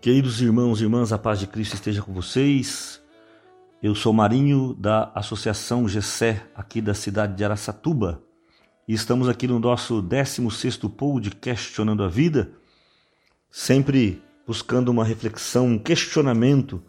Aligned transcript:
Queridos 0.00 0.40
irmãos 0.40 0.80
e 0.80 0.84
irmãs, 0.84 1.12
a 1.12 1.18
paz 1.18 1.40
de 1.40 1.48
Cristo 1.48 1.74
esteja 1.74 2.00
com 2.00 2.12
vocês. 2.12 3.02
Eu 3.82 3.96
sou 3.96 4.12
Marinho 4.12 4.72
da 4.74 5.10
Associação 5.12 5.88
Gessé, 5.88 6.46
aqui 6.54 6.80
da 6.80 6.94
cidade 6.94 7.34
de 7.34 7.44
Araçatuba, 7.44 8.22
e 8.86 8.94
estamos 8.94 9.28
aqui 9.28 9.48
no 9.48 9.58
nosso 9.58 10.00
16º 10.00 11.20
de 11.20 11.32
Questionando 11.32 12.04
a 12.04 12.08
Vida, 12.08 12.52
sempre 13.50 14.22
buscando 14.46 14.88
uma 14.88 15.04
reflexão, 15.04 15.66
um 15.66 15.78
questionamento 15.80 16.80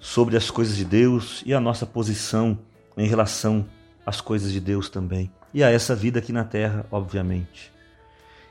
sobre 0.00 0.34
as 0.34 0.50
coisas 0.50 0.74
de 0.74 0.86
Deus 0.86 1.42
e 1.44 1.52
a 1.52 1.60
nossa 1.60 1.84
posição 1.84 2.58
em 2.96 3.06
relação 3.06 3.66
às 4.06 4.22
coisas 4.22 4.50
de 4.50 4.58
Deus 4.58 4.88
também, 4.88 5.30
e 5.52 5.62
a 5.62 5.70
essa 5.70 5.94
vida 5.94 6.18
aqui 6.18 6.32
na 6.32 6.44
Terra, 6.44 6.86
obviamente. 6.90 7.70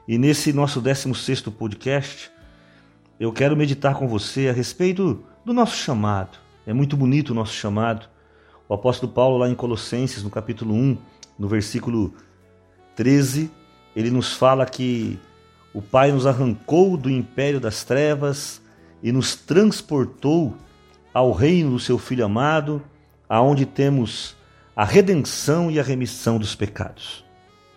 E 0.08 0.20
nesse 0.20 0.54
nosso 0.54 0.80
16º 0.80 1.52
podcast, 1.52 2.32
eu 3.22 3.32
quero 3.32 3.56
meditar 3.56 3.94
com 3.94 4.08
você 4.08 4.50
a 4.50 4.52
respeito 4.52 5.24
do 5.46 5.54
nosso 5.54 5.76
chamado. 5.76 6.40
É 6.66 6.74
muito 6.74 6.98
bonito 6.98 7.30
o 7.30 7.34
nosso 7.36 7.54
chamado. 7.54 8.10
O 8.68 8.74
apóstolo 8.74 9.12
Paulo, 9.12 9.38
lá 9.38 9.48
em 9.48 9.54
Colossenses, 9.54 10.24
no 10.24 10.32
capítulo 10.32 10.74
1, 10.74 10.98
no 11.38 11.48
versículo 11.48 12.16
13, 12.96 13.52
ele 13.96 14.10
nos 14.10 14.34
fala 14.34 14.66
que 14.66 15.20
o 15.72 15.84
Pai 15.84 16.12
nos 16.12 16.26
arrancou 16.26 16.98
do 16.98 17.12
império 17.12 17.60
das 17.60 17.84
trevas 17.84 18.60
e 19.04 19.12
nos 19.12 19.36
transportou 19.36 20.58
ao 21.14 21.32
reino 21.32 21.70
do 21.70 21.80
seu 21.80 22.00
Filho 22.00 22.26
amado, 22.26 22.82
aonde 23.30 23.68
temos 23.68 24.36
a 24.76 24.84
redenção 24.84 25.70
e 25.70 25.80
a 25.80 25.84
remissão 25.84 26.40
dos 26.40 26.56
pecados. 26.56 27.24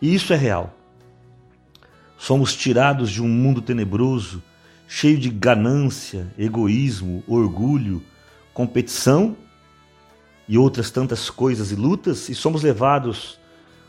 E 0.01 0.15
isso 0.15 0.33
é 0.33 0.37
real. 0.37 0.75
Somos 2.17 2.57
tirados 2.57 3.11
de 3.11 3.21
um 3.21 3.29
mundo 3.29 3.61
tenebroso 3.61 4.43
cheio 4.87 5.19
de 5.19 5.31
ganância, 5.31 6.27
egoísmo, 6.39 7.23
orgulho, 7.27 8.03
competição 8.53 9.37
e 10.47 10.59
outras 10.59 10.91
tantas 10.91 11.31
coisas 11.31 11.73
e 11.73 11.75
lutas, 11.75 12.29
e 12.29 12.35
somos 12.35 12.63
levados 12.63 13.39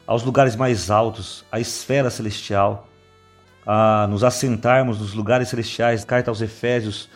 aos 0.08 0.24
lugares 0.24 0.56
mais 0.56 0.90
altos, 0.90 1.44
à 1.52 1.60
esfera 1.60 2.10
celestial, 2.10 2.88
a 3.66 4.08
nos 4.10 4.24
assentarmos 4.24 5.00
nos 5.00 5.14
lugares 5.14 5.50
celestiais. 5.50 6.06
Carta 6.06 6.32
aos 6.32 6.42
Efésios 6.42 7.10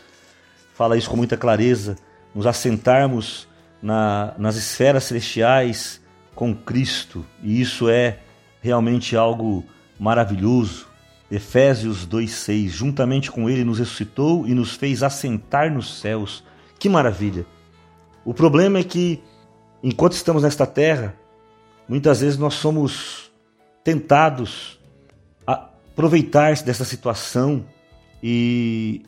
fala 0.73 0.97
isso 0.97 1.09
com 1.09 1.15
muita 1.15 1.37
clareza, 1.37 1.95
nos 2.33 2.45
assentarmos 2.45 3.47
na, 3.81 4.33
nas 4.37 4.55
esferas 4.55 5.05
celestiais 5.05 6.01
com 6.35 6.55
Cristo, 6.55 7.25
e 7.43 7.61
isso 7.61 7.89
é 7.89 8.19
realmente 8.61 9.15
algo 9.15 9.63
maravilhoso. 9.99 10.88
Efésios 11.31 12.05
2:6, 12.05 12.69
juntamente 12.69 13.31
com 13.31 13.49
ele 13.49 13.63
nos 13.63 13.79
ressuscitou 13.79 14.47
e 14.47 14.53
nos 14.53 14.73
fez 14.73 15.03
assentar 15.03 15.71
nos 15.71 15.99
céus. 15.99 16.43
Que 16.79 16.89
maravilha! 16.89 17.45
O 18.25 18.33
problema 18.33 18.79
é 18.79 18.83
que 18.83 19.21
enquanto 19.83 20.13
estamos 20.13 20.43
nesta 20.43 20.65
terra, 20.65 21.15
muitas 21.87 22.21
vezes 22.21 22.37
nós 22.37 22.55
somos 22.55 23.31
tentados 23.83 24.79
a 25.45 25.69
aproveitar-se 25.91 26.65
dessa 26.65 26.83
situação 26.83 27.65
e 28.21 29.03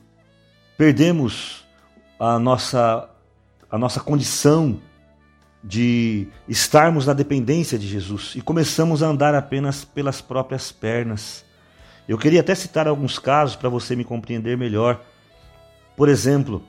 perdemos 0.77 1.65
a 2.19 2.37
nossa 2.39 3.09
a 3.69 3.77
nossa 3.77 3.99
condição 3.99 4.81
de 5.63 6.27
estarmos 6.47 7.05
na 7.05 7.13
dependência 7.13 7.79
de 7.79 7.87
Jesus 7.87 8.33
e 8.35 8.41
começamos 8.41 9.01
a 9.01 9.07
andar 9.07 9.33
apenas 9.33 9.85
pelas 9.85 10.19
próprias 10.19 10.71
pernas 10.71 11.45
eu 12.11 12.17
queria 12.17 12.41
até 12.41 12.53
citar 12.53 12.89
alguns 12.89 13.17
casos 13.17 13.55
para 13.55 13.69
você 13.69 13.95
me 13.95 14.03
compreender 14.03 14.57
melhor. 14.57 15.01
Por 15.95 16.09
exemplo, 16.09 16.61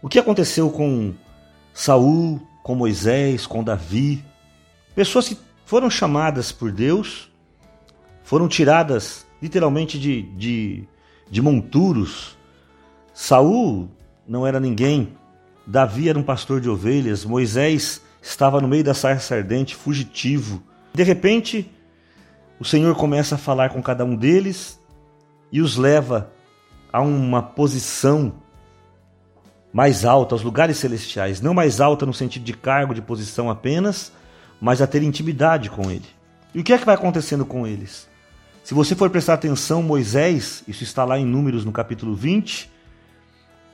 o 0.00 0.08
que 0.08 0.18
aconteceu 0.18 0.70
com 0.70 1.12
Saul, 1.74 2.40
com 2.62 2.74
Moisés, 2.74 3.46
com 3.46 3.62
Davi? 3.62 4.24
Pessoas 4.94 5.28
que 5.28 5.36
foram 5.66 5.90
chamadas 5.90 6.50
por 6.50 6.72
Deus, 6.72 7.30
foram 8.24 8.48
tiradas 8.48 9.26
literalmente 9.42 9.98
de, 9.98 10.22
de, 10.22 10.88
de 11.30 11.42
monturos. 11.42 12.34
Saul 13.12 13.90
não 14.26 14.46
era 14.46 14.58
ninguém, 14.58 15.12
Davi 15.66 16.08
era 16.08 16.18
um 16.18 16.22
pastor 16.22 16.58
de 16.58 16.70
ovelhas, 16.70 17.22
Moisés 17.22 18.00
estava 18.22 18.62
no 18.62 18.68
meio 18.68 18.82
da 18.82 18.94
sarça 18.94 19.34
ardente, 19.34 19.76
fugitivo. 19.76 20.62
De 20.94 21.02
repente, 21.02 21.70
o 22.58 22.64
Senhor 22.64 22.94
começa 22.94 23.34
a 23.34 23.38
falar 23.38 23.70
com 23.70 23.82
cada 23.82 24.04
um 24.04 24.14
deles 24.14 24.80
e 25.50 25.60
os 25.60 25.76
leva 25.76 26.30
a 26.92 27.00
uma 27.00 27.42
posição 27.42 28.32
mais 29.72 30.04
alta, 30.04 30.34
aos 30.34 30.42
lugares 30.42 30.76
celestiais. 30.76 31.40
Não 31.40 31.54
mais 31.54 31.80
alta 31.80 32.04
no 32.04 32.12
sentido 32.12 32.44
de 32.44 32.52
cargo, 32.52 32.94
de 32.94 33.00
posição 33.00 33.50
apenas, 33.50 34.12
mas 34.60 34.82
a 34.82 34.86
ter 34.86 35.02
intimidade 35.02 35.70
com 35.70 35.90
Ele. 35.90 36.08
E 36.54 36.60
o 36.60 36.64
que 36.64 36.72
é 36.72 36.78
que 36.78 36.84
vai 36.84 36.94
acontecendo 36.94 37.46
com 37.46 37.66
eles? 37.66 38.08
Se 38.62 38.74
você 38.74 38.94
for 38.94 39.08
prestar 39.08 39.34
atenção, 39.34 39.82
Moisés, 39.82 40.62
isso 40.68 40.84
está 40.84 41.04
lá 41.04 41.18
em 41.18 41.24
Números 41.24 41.64
no 41.64 41.72
capítulo 41.72 42.14
20, 42.14 42.70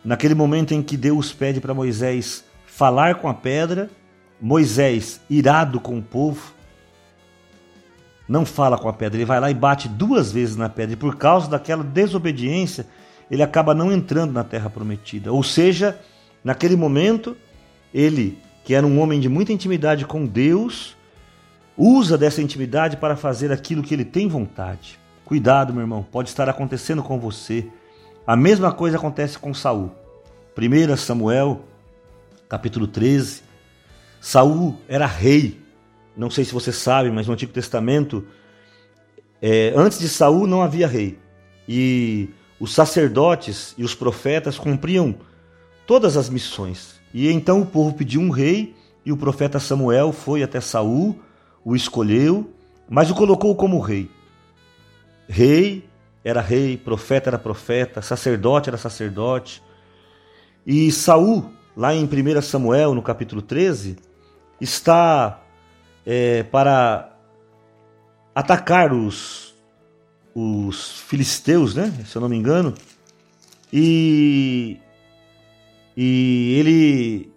naquele 0.04 0.34
momento 0.34 0.72
em 0.72 0.82
que 0.82 0.96
Deus 0.96 1.32
pede 1.32 1.60
para 1.60 1.74
Moisés 1.74 2.44
falar 2.64 3.16
com 3.16 3.28
a 3.28 3.34
pedra, 3.34 3.90
Moisés, 4.40 5.20
irado 5.28 5.80
com 5.80 5.98
o 5.98 6.02
povo, 6.02 6.54
não 8.28 8.44
fala 8.44 8.76
com 8.76 8.88
a 8.88 8.92
pedra, 8.92 9.16
ele 9.16 9.24
vai 9.24 9.40
lá 9.40 9.50
e 9.50 9.54
bate 9.54 9.88
duas 9.88 10.30
vezes 10.30 10.56
na 10.56 10.68
pedra, 10.68 10.92
e 10.92 10.96
por 10.96 11.16
causa 11.16 11.48
daquela 11.48 11.82
desobediência, 11.82 12.86
ele 13.30 13.42
acaba 13.42 13.74
não 13.74 13.90
entrando 13.90 14.32
na 14.32 14.44
terra 14.44 14.68
prometida. 14.68 15.32
Ou 15.32 15.42
seja, 15.42 15.98
naquele 16.44 16.76
momento, 16.76 17.36
ele, 17.92 18.38
que 18.64 18.74
era 18.74 18.86
um 18.86 19.00
homem 19.00 19.18
de 19.18 19.28
muita 19.28 19.52
intimidade 19.52 20.04
com 20.04 20.26
Deus, 20.26 20.96
usa 21.76 22.18
dessa 22.18 22.42
intimidade 22.42 22.96
para 22.96 23.16
fazer 23.16 23.50
aquilo 23.52 23.82
que 23.82 23.94
ele 23.94 24.04
tem 24.04 24.28
vontade. 24.28 24.98
Cuidado, 25.24 25.72
meu 25.72 25.82
irmão, 25.82 26.02
pode 26.02 26.28
estar 26.28 26.48
acontecendo 26.48 27.02
com 27.02 27.18
você. 27.18 27.66
A 28.26 28.34
mesma 28.36 28.72
coisa 28.72 28.96
acontece 28.96 29.38
com 29.38 29.54
Saul. 29.54 29.90
1 30.56 30.96
Samuel, 30.96 31.62
capítulo 32.48 32.86
13. 32.86 33.42
Saul 34.20 34.76
era 34.88 35.06
rei, 35.06 35.60
não 36.18 36.28
sei 36.28 36.44
se 36.44 36.52
você 36.52 36.72
sabe, 36.72 37.12
mas 37.12 37.28
no 37.28 37.32
Antigo 37.32 37.52
Testamento, 37.52 38.26
é, 39.40 39.72
antes 39.76 40.00
de 40.00 40.08
Saul 40.08 40.48
não 40.48 40.60
havia 40.60 40.88
rei. 40.88 41.16
E 41.68 42.28
os 42.58 42.74
sacerdotes 42.74 43.72
e 43.78 43.84
os 43.84 43.94
profetas 43.94 44.58
cumpriam 44.58 45.14
todas 45.86 46.16
as 46.16 46.28
missões. 46.28 47.00
E 47.14 47.30
então 47.30 47.62
o 47.62 47.66
povo 47.66 47.94
pediu 47.94 48.20
um 48.20 48.30
rei, 48.30 48.74
e 49.06 49.12
o 49.12 49.16
profeta 49.16 49.60
Samuel 49.60 50.12
foi 50.12 50.42
até 50.42 50.60
Saul, 50.60 51.16
o 51.64 51.76
escolheu, 51.76 52.52
mas 52.90 53.10
o 53.10 53.14
colocou 53.14 53.54
como 53.54 53.78
rei. 53.78 54.10
Rei 55.28 55.88
era 56.24 56.40
rei, 56.40 56.76
profeta 56.76 57.30
era 57.30 57.38
profeta, 57.38 58.02
sacerdote 58.02 58.68
era 58.68 58.76
sacerdote. 58.76 59.62
E 60.66 60.90
Saul, 60.90 61.48
lá 61.76 61.94
em 61.94 62.04
1 62.04 62.42
Samuel, 62.42 62.92
no 62.92 63.02
capítulo 63.02 63.40
13, 63.40 63.96
está 64.60 65.44
é, 66.10 66.42
para 66.42 67.14
atacar 68.34 68.94
os, 68.94 69.54
os 70.34 71.00
filisteus, 71.00 71.74
né? 71.74 71.92
Se 72.06 72.16
eu 72.16 72.22
não 72.22 72.30
me 72.30 72.36
engano. 72.36 72.72
E, 73.70 74.78
e 75.94 76.54
ele, 76.58 77.32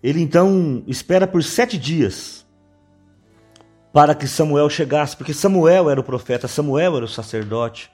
ele 0.00 0.22
então 0.22 0.84
espera 0.86 1.26
por 1.26 1.42
sete 1.42 1.76
dias 1.76 2.46
para 3.92 4.14
que 4.14 4.28
Samuel 4.28 4.70
chegasse, 4.70 5.16
porque 5.16 5.34
Samuel 5.34 5.90
era 5.90 5.98
o 5.98 6.04
profeta, 6.04 6.46
Samuel 6.46 6.94
era 6.94 7.04
o 7.04 7.08
sacerdote. 7.08 7.90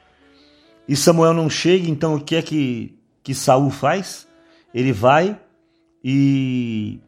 E 0.87 0.94
Samuel 0.94 1.32
não 1.32 1.49
chega, 1.49 1.88
então 1.88 2.17
o 2.17 2.20
que 2.20 2.37
é 2.37 2.43
que, 2.43 2.99
que 3.23 3.35
Saul 3.35 3.70
faz? 3.70 4.29
Ele 4.75 4.93
vai 4.93 5.41
e, 6.05 7.00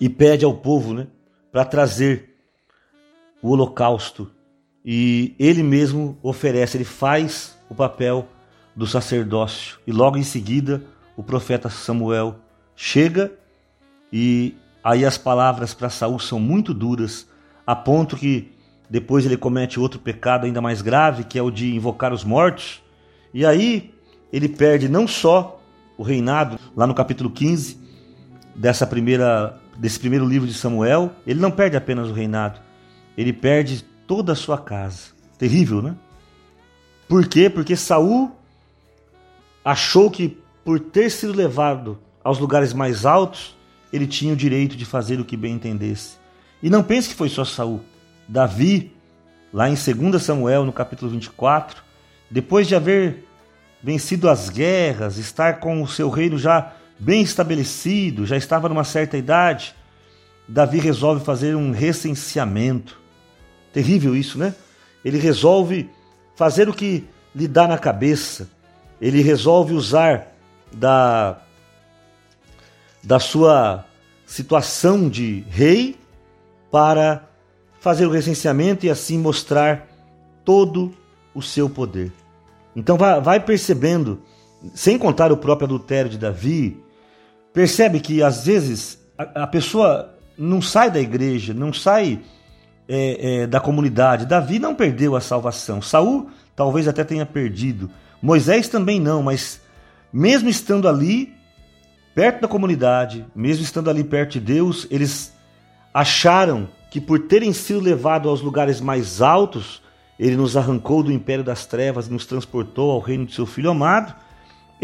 e 0.00 0.08
pede 0.08 0.44
ao 0.44 0.54
povo, 0.54 0.92
né? 0.92 1.06
Para 1.54 1.64
trazer 1.64 2.34
o 3.40 3.50
holocausto. 3.50 4.28
E 4.84 5.36
ele 5.38 5.62
mesmo 5.62 6.18
oferece, 6.20 6.76
ele 6.76 6.84
faz 6.84 7.56
o 7.70 7.74
papel 7.76 8.26
do 8.74 8.88
sacerdócio. 8.88 9.78
E 9.86 9.92
logo 9.92 10.18
em 10.18 10.24
seguida, 10.24 10.82
o 11.16 11.22
profeta 11.22 11.70
Samuel 11.70 12.40
chega 12.74 13.32
e 14.12 14.56
aí 14.82 15.04
as 15.04 15.16
palavras 15.16 15.72
para 15.72 15.88
Saul 15.88 16.18
são 16.18 16.40
muito 16.40 16.74
duras, 16.74 17.30
a 17.64 17.76
ponto 17.76 18.16
que 18.16 18.52
depois 18.90 19.24
ele 19.24 19.36
comete 19.36 19.78
outro 19.78 20.00
pecado 20.00 20.46
ainda 20.46 20.60
mais 20.60 20.82
grave, 20.82 21.22
que 21.22 21.38
é 21.38 21.42
o 21.42 21.52
de 21.52 21.72
invocar 21.72 22.12
os 22.12 22.24
mortos. 22.24 22.82
E 23.32 23.46
aí 23.46 23.94
ele 24.32 24.48
perde 24.48 24.88
não 24.88 25.06
só 25.06 25.62
o 25.96 26.02
reinado, 26.02 26.58
lá 26.76 26.84
no 26.84 26.94
capítulo 26.96 27.30
15 27.30 27.78
dessa 28.56 28.84
primeira 28.84 29.62
desse 29.76 29.98
primeiro 29.98 30.26
livro 30.26 30.46
de 30.46 30.54
Samuel, 30.54 31.12
ele 31.26 31.40
não 31.40 31.50
perde 31.50 31.76
apenas 31.76 32.08
o 32.08 32.12
reinado, 32.12 32.60
ele 33.16 33.32
perde 33.32 33.84
toda 34.06 34.32
a 34.32 34.36
sua 34.36 34.58
casa. 34.58 35.12
Terrível, 35.38 35.82
né? 35.82 35.94
Por 37.08 37.26
quê? 37.26 37.50
Porque 37.50 37.76
Saul 37.76 38.30
achou 39.64 40.10
que 40.10 40.38
por 40.64 40.80
ter 40.80 41.10
sido 41.10 41.32
levado 41.32 41.98
aos 42.22 42.38
lugares 42.38 42.72
mais 42.72 43.04
altos, 43.04 43.56
ele 43.92 44.06
tinha 44.06 44.32
o 44.32 44.36
direito 44.36 44.76
de 44.76 44.84
fazer 44.84 45.20
o 45.20 45.24
que 45.24 45.36
bem 45.36 45.54
entendesse. 45.54 46.16
E 46.62 46.70
não 46.70 46.82
pense 46.82 47.10
que 47.10 47.14
foi 47.14 47.28
só 47.28 47.44
Saul. 47.44 47.82
Davi, 48.26 48.92
lá 49.52 49.68
em 49.68 49.74
2 49.74 50.22
Samuel, 50.22 50.64
no 50.64 50.72
capítulo 50.72 51.10
24, 51.10 51.82
depois 52.30 52.66
de 52.66 52.74
haver 52.74 53.24
vencido 53.82 54.30
as 54.30 54.48
guerras, 54.48 55.18
estar 55.18 55.60
com 55.60 55.82
o 55.82 55.86
seu 55.86 56.08
reino 56.08 56.38
já 56.38 56.72
bem 56.98 57.22
estabelecido, 57.22 58.26
já 58.26 58.36
estava 58.36 58.68
numa 58.68 58.84
certa 58.84 59.16
idade, 59.16 59.74
Davi 60.46 60.78
resolve 60.78 61.24
fazer 61.24 61.56
um 61.56 61.70
recenseamento. 61.70 63.00
Terrível 63.72 64.14
isso, 64.14 64.38
né? 64.38 64.54
Ele 65.04 65.18
resolve 65.18 65.90
fazer 66.36 66.68
o 66.68 66.74
que 66.74 67.04
lhe 67.34 67.48
dá 67.48 67.66
na 67.66 67.78
cabeça. 67.78 68.48
Ele 69.00 69.22
resolve 69.22 69.74
usar 69.74 70.28
da 70.72 71.38
da 73.02 73.18
sua 73.18 73.84
situação 74.26 75.08
de 75.08 75.44
rei 75.50 75.96
para 76.70 77.28
fazer 77.78 78.06
o 78.06 78.10
recenseamento 78.10 78.86
e 78.86 78.90
assim 78.90 79.18
mostrar 79.18 79.86
todo 80.42 80.94
o 81.34 81.42
seu 81.42 81.68
poder. 81.68 82.10
Então 82.74 82.96
vai 82.96 83.38
percebendo, 83.38 84.22
sem 84.74 84.96
contar 84.96 85.32
o 85.32 85.36
próprio 85.36 85.66
adultério 85.66 86.10
de 86.10 86.18
Davi, 86.18 86.82
percebe 87.52 88.00
que 88.00 88.22
às 88.22 88.46
vezes 88.46 88.98
a, 89.18 89.46
pessoa 89.46 90.14
não 90.36 90.62
sai 90.62 90.90
da 90.90 91.00
igreja, 91.00 91.52
não 91.52 91.72
sai 91.72 92.20
é, 92.88 93.42
é, 93.42 93.46
da 93.46 93.60
comunidade. 93.60 94.26
Davi 94.26 94.58
não 94.58 94.74
perdeu 94.74 95.16
a 95.16 95.20
salvação. 95.20 95.82
Saul 95.82 96.28
talvez 96.56 96.88
até 96.88 97.04
tenha 97.04 97.26
perdido. 97.26 97.90
Moisés 98.22 98.68
também 98.68 99.00
não, 99.00 99.22
mas 99.22 99.60
mesmo 100.12 100.48
estando 100.48 100.88
ali, 100.88 101.34
perto 102.14 102.42
da 102.42 102.48
comunidade, 102.48 103.26
mesmo 103.34 103.64
estando 103.64 103.90
ali 103.90 104.04
perto 104.04 104.32
de 104.32 104.40
Deus, 104.40 104.86
eles 104.90 105.34
acharam 105.92 106.68
que 106.90 107.00
por 107.00 107.18
terem 107.18 107.52
sido 107.52 107.80
levados 107.80 108.28
aos 108.28 108.40
lugares 108.40 108.80
mais 108.80 109.20
altos, 109.20 109.82
ele 110.18 110.36
nos 110.36 110.56
arrancou 110.56 111.02
do 111.02 111.12
império 111.12 111.42
das 111.42 111.66
trevas 111.66 112.08
nos 112.08 112.24
transportou 112.24 112.92
ao 112.92 113.00
reino 113.00 113.26
de 113.26 113.34
seu 113.34 113.46
filho 113.46 113.70
amado. 113.70 114.14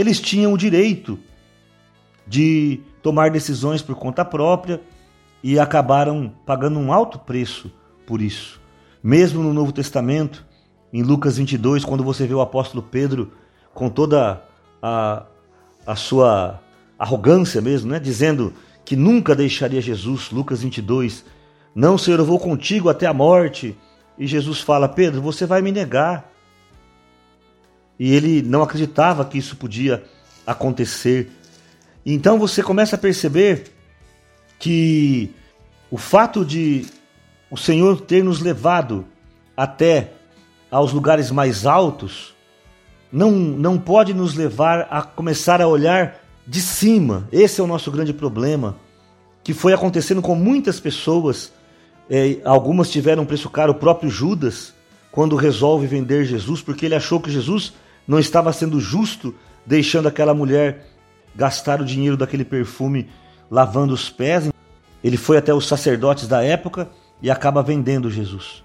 Eles 0.01 0.21
tinham 0.21 0.53
o 0.53 0.59
direito 0.59 1.19
de 2.27 2.81
tomar 3.03 3.31
decisões 3.31 3.83
por 3.83 3.95
conta 3.97 4.25
própria 4.25 4.81
e 5.43 5.59
acabaram 5.59 6.33
pagando 6.45 6.79
um 6.79 6.93
alto 6.93 7.19
preço 7.19 7.71
por 8.07 8.21
isso. 8.21 8.61
Mesmo 9.03 9.43
no 9.43 9.53
Novo 9.53 9.73
Testamento, 9.73 10.45
em 10.93 11.03
Lucas 11.03 11.37
22, 11.37 11.85
quando 11.85 12.03
você 12.05 12.27
vê 12.27 12.35
o 12.35 12.41
apóstolo 12.41 12.83
Pedro 12.83 13.33
com 13.73 13.89
toda 13.89 14.43
a, 14.83 15.25
a 15.87 15.97
sua 15.97 16.61
arrogância 16.99 17.61
mesmo, 17.61 17.91
né, 17.91 17.99
dizendo 17.99 18.53
que 18.85 18.97
nunca 18.97 19.35
deixaria 19.35 19.81
Jesus, 19.81 20.31
Lucas 20.31 20.63
22, 20.63 21.25
não, 21.75 21.97
Senhor, 21.97 22.19
eu 22.19 22.25
vou 22.25 22.39
contigo 22.39 22.89
até 22.89 23.07
a 23.07 23.15
morte. 23.15 23.77
E 24.19 24.27
Jesus 24.27 24.61
fala: 24.61 24.89
Pedro, 24.89 25.23
você 25.23 25.47
vai 25.47 25.63
me 25.63 25.71
negar. 25.71 26.31
E 28.01 28.15
ele 28.15 28.41
não 28.41 28.63
acreditava 28.63 29.27
que 29.27 29.37
isso 29.37 29.55
podia 29.57 30.03
acontecer. 30.47 31.31
Então 32.05 32.39
você 32.39 32.63
começa 32.63 32.97
a 32.97 32.99
perceber 32.99 33.65
que 34.59 35.31
o 35.91 35.99
fato 35.99 36.43
de 36.43 36.87
o 37.51 37.59
Senhor 37.59 38.01
ter 38.01 38.25
nos 38.25 38.41
levado 38.41 39.05
até 39.55 40.15
aos 40.71 40.95
lugares 40.95 41.31
mais 41.31 41.67
altos 41.67 42.35
não, 43.13 43.33
não 43.33 43.79
pode 43.79 44.15
nos 44.15 44.35
levar 44.35 44.89
a 44.91 45.03
começar 45.03 45.61
a 45.61 45.69
olhar 45.69 46.21
de 46.47 46.63
cima. 46.63 47.29
Esse 47.31 47.61
é 47.61 47.65
o 47.65 47.67
nosso 47.67 47.91
grande 47.91 48.15
problema, 48.15 48.79
que 49.45 49.53
foi 49.53 49.75
acontecendo 49.75 50.23
com 50.23 50.35
muitas 50.35 50.81
pessoas 50.81 51.53
é, 52.09 52.39
algumas 52.47 52.89
tiveram 52.89 53.27
preço 53.27 53.51
caro, 53.51 53.73
o 53.73 53.75
próprio 53.75 54.09
Judas, 54.09 54.73
quando 55.13 55.37
resolve 55.37 55.87
vender 55.87 56.25
Jesus, 56.25 56.63
porque 56.63 56.87
ele 56.87 56.95
achou 56.95 57.21
que 57.21 57.31
Jesus 57.31 57.75
não 58.11 58.19
estava 58.19 58.53
sendo 58.53 58.81
justo, 58.81 59.33
deixando 59.65 60.09
aquela 60.09 60.35
mulher 60.35 60.85
gastar 61.33 61.81
o 61.81 61.85
dinheiro 61.85 62.17
daquele 62.17 62.45
perfume 62.45 63.09
lavando 63.49 63.95
os 63.95 64.11
pés. 64.11 64.51
Ele 65.03 65.17
foi 65.17 65.37
até 65.37 65.55
os 65.55 65.69
sacerdotes 65.69 66.27
da 66.27 66.43
época 66.43 66.91
e 67.23 67.31
acaba 67.31 67.63
vendendo 67.63 68.11
Jesus. 68.11 68.65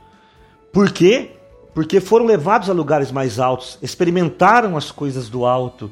Por 0.73 0.91
quê? 0.91 1.33
Porque 1.75 1.99
foram 1.99 2.25
levados 2.25 2.71
a 2.71 2.73
lugares 2.73 3.11
mais 3.11 3.37
altos, 3.37 3.77
experimentaram 3.83 4.75
as 4.75 4.89
coisas 4.89 5.29
do 5.29 5.45
alto. 5.45 5.91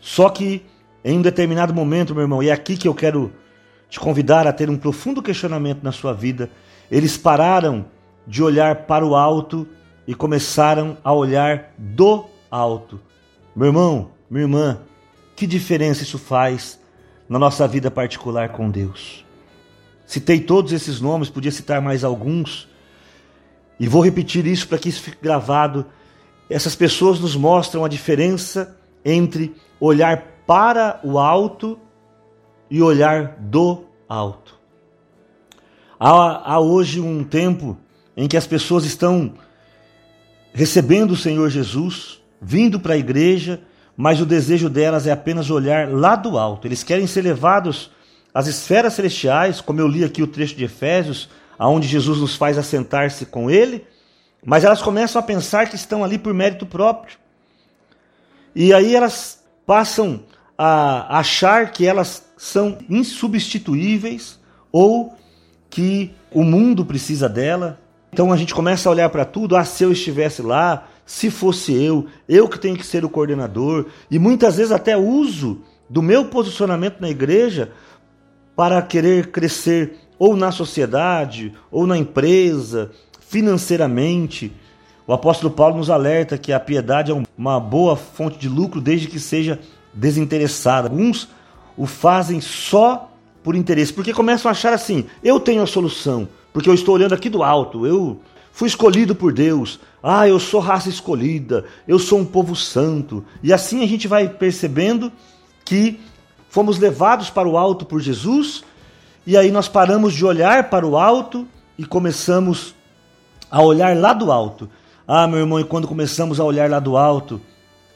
Só 0.00 0.28
que 0.28 0.66
em 1.04 1.16
um 1.16 1.22
determinado 1.22 1.72
momento, 1.72 2.12
meu 2.12 2.22
irmão, 2.22 2.42
e 2.42 2.48
é 2.48 2.52
aqui 2.52 2.76
que 2.76 2.88
eu 2.88 2.94
quero 2.94 3.30
te 3.88 4.00
convidar 4.00 4.48
a 4.48 4.52
ter 4.52 4.68
um 4.68 4.76
profundo 4.76 5.22
questionamento 5.22 5.84
na 5.84 5.92
sua 5.92 6.12
vida, 6.12 6.50
eles 6.90 7.16
pararam 7.16 7.84
de 8.26 8.42
olhar 8.42 8.86
para 8.86 9.06
o 9.06 9.14
alto 9.14 9.64
e 10.08 10.12
começaram 10.12 10.98
a 11.04 11.12
olhar 11.12 11.72
do 11.78 12.29
alto. 12.50 13.00
Meu 13.54 13.68
irmão, 13.68 14.10
minha 14.28 14.44
irmã, 14.44 14.80
que 15.36 15.46
diferença 15.46 16.02
isso 16.02 16.18
faz 16.18 16.78
na 17.28 17.38
nossa 17.38 17.66
vida 17.68 17.90
particular 17.90 18.50
com 18.50 18.70
Deus? 18.70 19.24
Citei 20.06 20.40
todos 20.40 20.72
esses 20.72 21.00
nomes, 21.00 21.30
podia 21.30 21.52
citar 21.52 21.80
mais 21.80 22.02
alguns, 22.02 22.68
e 23.78 23.86
vou 23.86 24.04
repetir 24.04 24.46
isso 24.46 24.68
para 24.68 24.78
que 24.78 24.88
isso 24.88 25.00
fique 25.00 25.18
gravado. 25.22 25.86
Essas 26.50 26.74
pessoas 26.74 27.20
nos 27.20 27.36
mostram 27.36 27.84
a 27.84 27.88
diferença 27.88 28.76
entre 29.04 29.54
olhar 29.80 30.42
para 30.46 31.00
o 31.02 31.18
alto 31.18 31.78
e 32.68 32.82
olhar 32.82 33.36
do 33.38 33.84
alto. 34.08 34.58
Há, 35.98 36.54
há 36.54 36.60
hoje 36.60 37.00
um 37.00 37.24
tempo 37.24 37.78
em 38.16 38.28
que 38.28 38.36
as 38.36 38.46
pessoas 38.46 38.84
estão 38.84 39.34
recebendo 40.52 41.12
o 41.12 41.16
Senhor 41.16 41.48
Jesus, 41.48 42.19
vindo 42.40 42.80
para 42.80 42.94
a 42.94 42.98
igreja, 42.98 43.60
mas 43.96 44.20
o 44.20 44.26
desejo 44.26 44.70
delas 44.70 45.06
é 45.06 45.12
apenas 45.12 45.50
olhar 45.50 45.88
lá 45.90 46.16
do 46.16 46.38
alto. 46.38 46.66
Eles 46.66 46.82
querem 46.82 47.06
ser 47.06 47.22
levados 47.22 47.90
às 48.32 48.46
esferas 48.46 48.94
celestiais, 48.94 49.60
como 49.60 49.80
eu 49.80 49.88
li 49.88 50.04
aqui 50.04 50.22
o 50.22 50.26
trecho 50.26 50.56
de 50.56 50.64
Efésios, 50.64 51.28
aonde 51.58 51.86
Jesus 51.86 52.18
nos 52.18 52.36
faz 52.36 52.56
assentar-se 52.56 53.26
com 53.26 53.50
ele, 53.50 53.84
mas 54.42 54.64
elas 54.64 54.80
começam 54.80 55.20
a 55.20 55.22
pensar 55.22 55.68
que 55.68 55.76
estão 55.76 56.02
ali 56.02 56.18
por 56.18 56.32
mérito 56.32 56.64
próprio. 56.64 57.18
E 58.54 58.72
aí 58.72 58.96
elas 58.96 59.44
passam 59.66 60.24
a 60.56 61.18
achar 61.18 61.70
que 61.70 61.86
elas 61.86 62.24
são 62.36 62.78
insubstituíveis 62.88 64.38
ou 64.72 65.14
que 65.68 66.14
o 66.32 66.42
mundo 66.42 66.84
precisa 66.84 67.28
dela. 67.28 67.78
Então 68.12 68.32
a 68.32 68.36
gente 68.36 68.54
começa 68.54 68.88
a 68.88 68.92
olhar 68.92 69.10
para 69.10 69.24
tudo, 69.24 69.56
ah, 69.56 69.64
se 69.64 69.84
eu 69.84 69.92
estivesse 69.92 70.42
lá, 70.42 70.88
se 71.10 71.28
fosse 71.28 71.74
eu, 71.74 72.06
eu 72.28 72.48
que 72.48 72.56
tenho 72.56 72.76
que 72.76 72.86
ser 72.86 73.04
o 73.04 73.08
coordenador, 73.10 73.86
e 74.08 74.16
muitas 74.16 74.58
vezes 74.58 74.70
até 74.70 74.96
uso 74.96 75.60
do 75.88 76.00
meu 76.00 76.26
posicionamento 76.26 77.00
na 77.00 77.10
igreja 77.10 77.72
para 78.54 78.80
querer 78.80 79.32
crescer 79.32 79.96
ou 80.16 80.36
na 80.36 80.52
sociedade, 80.52 81.52
ou 81.68 81.84
na 81.84 81.98
empresa, 81.98 82.92
financeiramente. 83.18 84.52
O 85.04 85.12
apóstolo 85.12 85.52
Paulo 85.52 85.78
nos 85.78 85.90
alerta 85.90 86.38
que 86.38 86.52
a 86.52 86.60
piedade 86.60 87.10
é 87.10 87.22
uma 87.36 87.58
boa 87.58 87.96
fonte 87.96 88.38
de 88.38 88.48
lucro 88.48 88.80
desde 88.80 89.08
que 89.08 89.18
seja 89.18 89.58
desinteressada. 89.92 90.88
Alguns 90.88 91.28
o 91.76 91.86
fazem 91.86 92.40
só 92.40 93.10
por 93.42 93.56
interesse, 93.56 93.92
porque 93.92 94.14
começam 94.14 94.48
a 94.48 94.52
achar 94.52 94.72
assim: 94.72 95.06
eu 95.24 95.40
tenho 95.40 95.60
a 95.60 95.66
solução, 95.66 96.28
porque 96.52 96.68
eu 96.68 96.74
estou 96.74 96.94
olhando 96.94 97.14
aqui 97.16 97.28
do 97.28 97.42
alto, 97.42 97.84
eu 97.84 98.20
fui 98.60 98.68
escolhido 98.68 99.14
por 99.14 99.32
Deus, 99.32 99.80
ah, 100.02 100.28
eu 100.28 100.38
sou 100.38 100.60
raça 100.60 100.90
escolhida, 100.90 101.64
eu 101.88 101.98
sou 101.98 102.18
um 102.18 102.26
povo 102.26 102.54
santo. 102.54 103.24
E 103.42 103.54
assim 103.54 103.82
a 103.82 103.86
gente 103.86 104.06
vai 104.06 104.28
percebendo 104.28 105.10
que 105.64 105.98
fomos 106.50 106.78
levados 106.78 107.30
para 107.30 107.48
o 107.48 107.56
alto 107.56 107.86
por 107.86 108.02
Jesus, 108.02 108.62
e 109.26 109.34
aí 109.34 109.50
nós 109.50 109.66
paramos 109.66 110.12
de 110.12 110.26
olhar 110.26 110.68
para 110.68 110.86
o 110.86 110.98
alto 110.98 111.48
e 111.78 111.86
começamos 111.86 112.74
a 113.50 113.62
olhar 113.62 113.96
lá 113.96 114.12
do 114.12 114.30
alto. 114.30 114.68
Ah, 115.08 115.26
meu 115.26 115.38
irmão, 115.38 115.58
e 115.58 115.64
quando 115.64 115.88
começamos 115.88 116.38
a 116.38 116.44
olhar 116.44 116.68
lá 116.68 116.78
do 116.78 116.98
alto, 116.98 117.40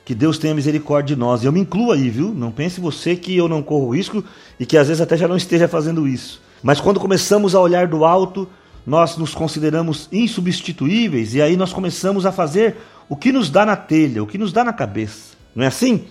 que 0.02 0.14
Deus 0.14 0.38
tenha 0.38 0.54
misericórdia 0.54 1.14
de 1.14 1.20
nós. 1.20 1.44
Eu 1.44 1.52
me 1.52 1.60
incluo 1.60 1.92
aí, 1.92 2.08
viu? 2.08 2.32
Não 2.32 2.50
pense 2.50 2.80
você 2.80 3.14
que 3.14 3.36
eu 3.36 3.48
não 3.48 3.62
corro 3.62 3.94
risco 3.94 4.24
e 4.58 4.64
que 4.64 4.78
às 4.78 4.88
vezes 4.88 5.02
até 5.02 5.14
já 5.14 5.28
não 5.28 5.36
esteja 5.36 5.68
fazendo 5.68 6.08
isso. 6.08 6.40
Mas 6.62 6.80
quando 6.80 6.98
começamos 6.98 7.54
a 7.54 7.60
olhar 7.60 7.86
do 7.86 8.02
alto, 8.02 8.48
nós 8.86 9.16
nos 9.16 9.34
consideramos 9.34 10.08
insubstituíveis 10.12 11.34
e 11.34 11.40
aí 11.40 11.56
nós 11.56 11.72
começamos 11.72 12.26
a 12.26 12.32
fazer 12.32 12.76
o 13.08 13.16
que 13.16 13.32
nos 13.32 13.50
dá 13.50 13.64
na 13.64 13.76
telha, 13.76 14.22
o 14.22 14.26
que 14.26 14.38
nos 14.38 14.52
dá 14.52 14.64
na 14.64 14.72
cabeça. 14.72 15.36
Não 15.54 15.64
é 15.64 15.68
assim? 15.68 16.04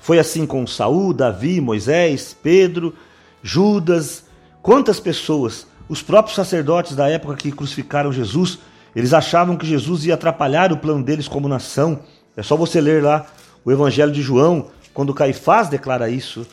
Foi 0.00 0.18
assim 0.18 0.46
com 0.46 0.66
Saul, 0.66 1.12
Davi, 1.12 1.60
Moisés, 1.60 2.36
Pedro, 2.42 2.94
Judas, 3.42 4.24
quantas 4.62 5.00
pessoas, 5.00 5.66
os 5.88 6.02
próprios 6.02 6.36
sacerdotes 6.36 6.94
da 6.94 7.08
época 7.08 7.36
que 7.36 7.52
crucificaram 7.52 8.12
Jesus, 8.12 8.58
eles 8.94 9.12
achavam 9.12 9.56
que 9.56 9.66
Jesus 9.66 10.04
ia 10.04 10.14
atrapalhar 10.14 10.72
o 10.72 10.78
plano 10.78 11.02
deles 11.02 11.28
como 11.28 11.48
nação. 11.48 12.00
É 12.36 12.42
só 12.42 12.56
você 12.56 12.80
ler 12.80 13.02
lá 13.02 13.26
o 13.64 13.72
Evangelho 13.72 14.12
de 14.12 14.22
João, 14.22 14.68
quando 14.92 15.14
Caifás 15.14 15.68
declara 15.68 16.08
isso, 16.10 16.46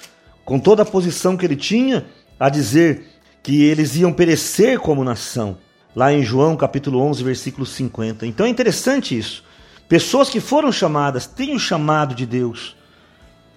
com 0.44 0.60
toda 0.60 0.84
a 0.84 0.86
posição 0.86 1.36
que 1.36 1.46
ele 1.46 1.56
tinha 1.56 2.06
a 2.40 2.50
dizer 2.50 3.08
que 3.46 3.64
eles 3.64 3.96
iam 3.96 4.12
perecer 4.12 4.80
como 4.80 5.04
nação, 5.04 5.60
lá 5.96 6.12
em 6.12 6.24
João 6.24 6.58
capítulo 6.58 7.00
11, 7.00 7.24
versículo 7.24 7.64
50. 7.64 8.26
Então 8.26 8.44
é 8.44 8.50
interessante 8.50 9.16
isso. 9.16 9.44
Pessoas 9.88 10.32
que 10.32 10.40
foram 10.40 10.72
chamadas, 10.72 11.28
têm 11.28 11.54
o 11.54 11.60
chamado 11.60 12.16
de 12.16 12.26
Deus, 12.26 12.76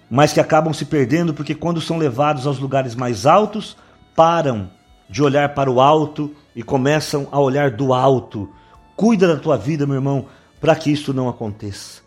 mas 0.07 0.31
que 0.31 0.39
acabam 0.39 0.71
se 0.73 0.85
perdendo 0.85 1.33
porque 1.33 1.55
quando 1.55 1.81
são 1.81 1.97
levados 1.97 2.45
aos 2.45 2.59
lugares 2.59 2.93
mais 2.93 3.25
altos, 3.25 3.75
param 4.15 4.69
de 5.09 5.23
olhar 5.23 5.55
para 5.55 5.71
o 5.71 5.81
alto 5.81 6.35
e 6.55 6.61
começam 6.61 7.27
a 7.31 7.39
olhar 7.39 7.71
do 7.71 7.91
alto. 7.91 8.47
Cuida 8.95 9.27
da 9.27 9.37
tua 9.37 9.57
vida, 9.57 9.87
meu 9.87 9.95
irmão, 9.95 10.27
para 10.61 10.75
que 10.75 10.91
isso 10.91 11.15
não 11.15 11.27
aconteça. 11.27 12.03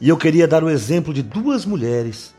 E 0.00 0.08
eu 0.08 0.16
queria 0.16 0.48
dar 0.48 0.64
o 0.64 0.70
exemplo 0.70 1.12
de 1.12 1.22
duas 1.22 1.66
mulheres 1.66 2.34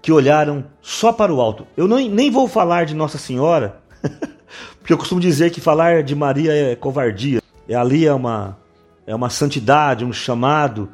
que 0.00 0.12
olharam 0.12 0.66
só 0.80 1.12
para 1.12 1.34
o 1.34 1.40
alto. 1.40 1.66
Eu 1.76 1.88
não, 1.88 1.96
nem 1.96 2.30
vou 2.30 2.46
falar 2.46 2.84
de 2.84 2.94
Nossa 2.94 3.18
Senhora, 3.18 3.82
porque 4.78 4.92
eu 4.92 4.98
costumo 4.98 5.20
dizer 5.20 5.50
que 5.50 5.60
falar 5.60 6.02
de 6.02 6.14
Maria 6.14 6.52
é 6.52 6.76
covardia. 6.76 7.42
E 7.68 7.74
ali 7.74 8.06
é 8.06 8.12
uma, 8.12 8.58
é 9.06 9.14
uma 9.14 9.30
santidade, 9.30 10.04
um 10.04 10.12
chamado 10.12 10.90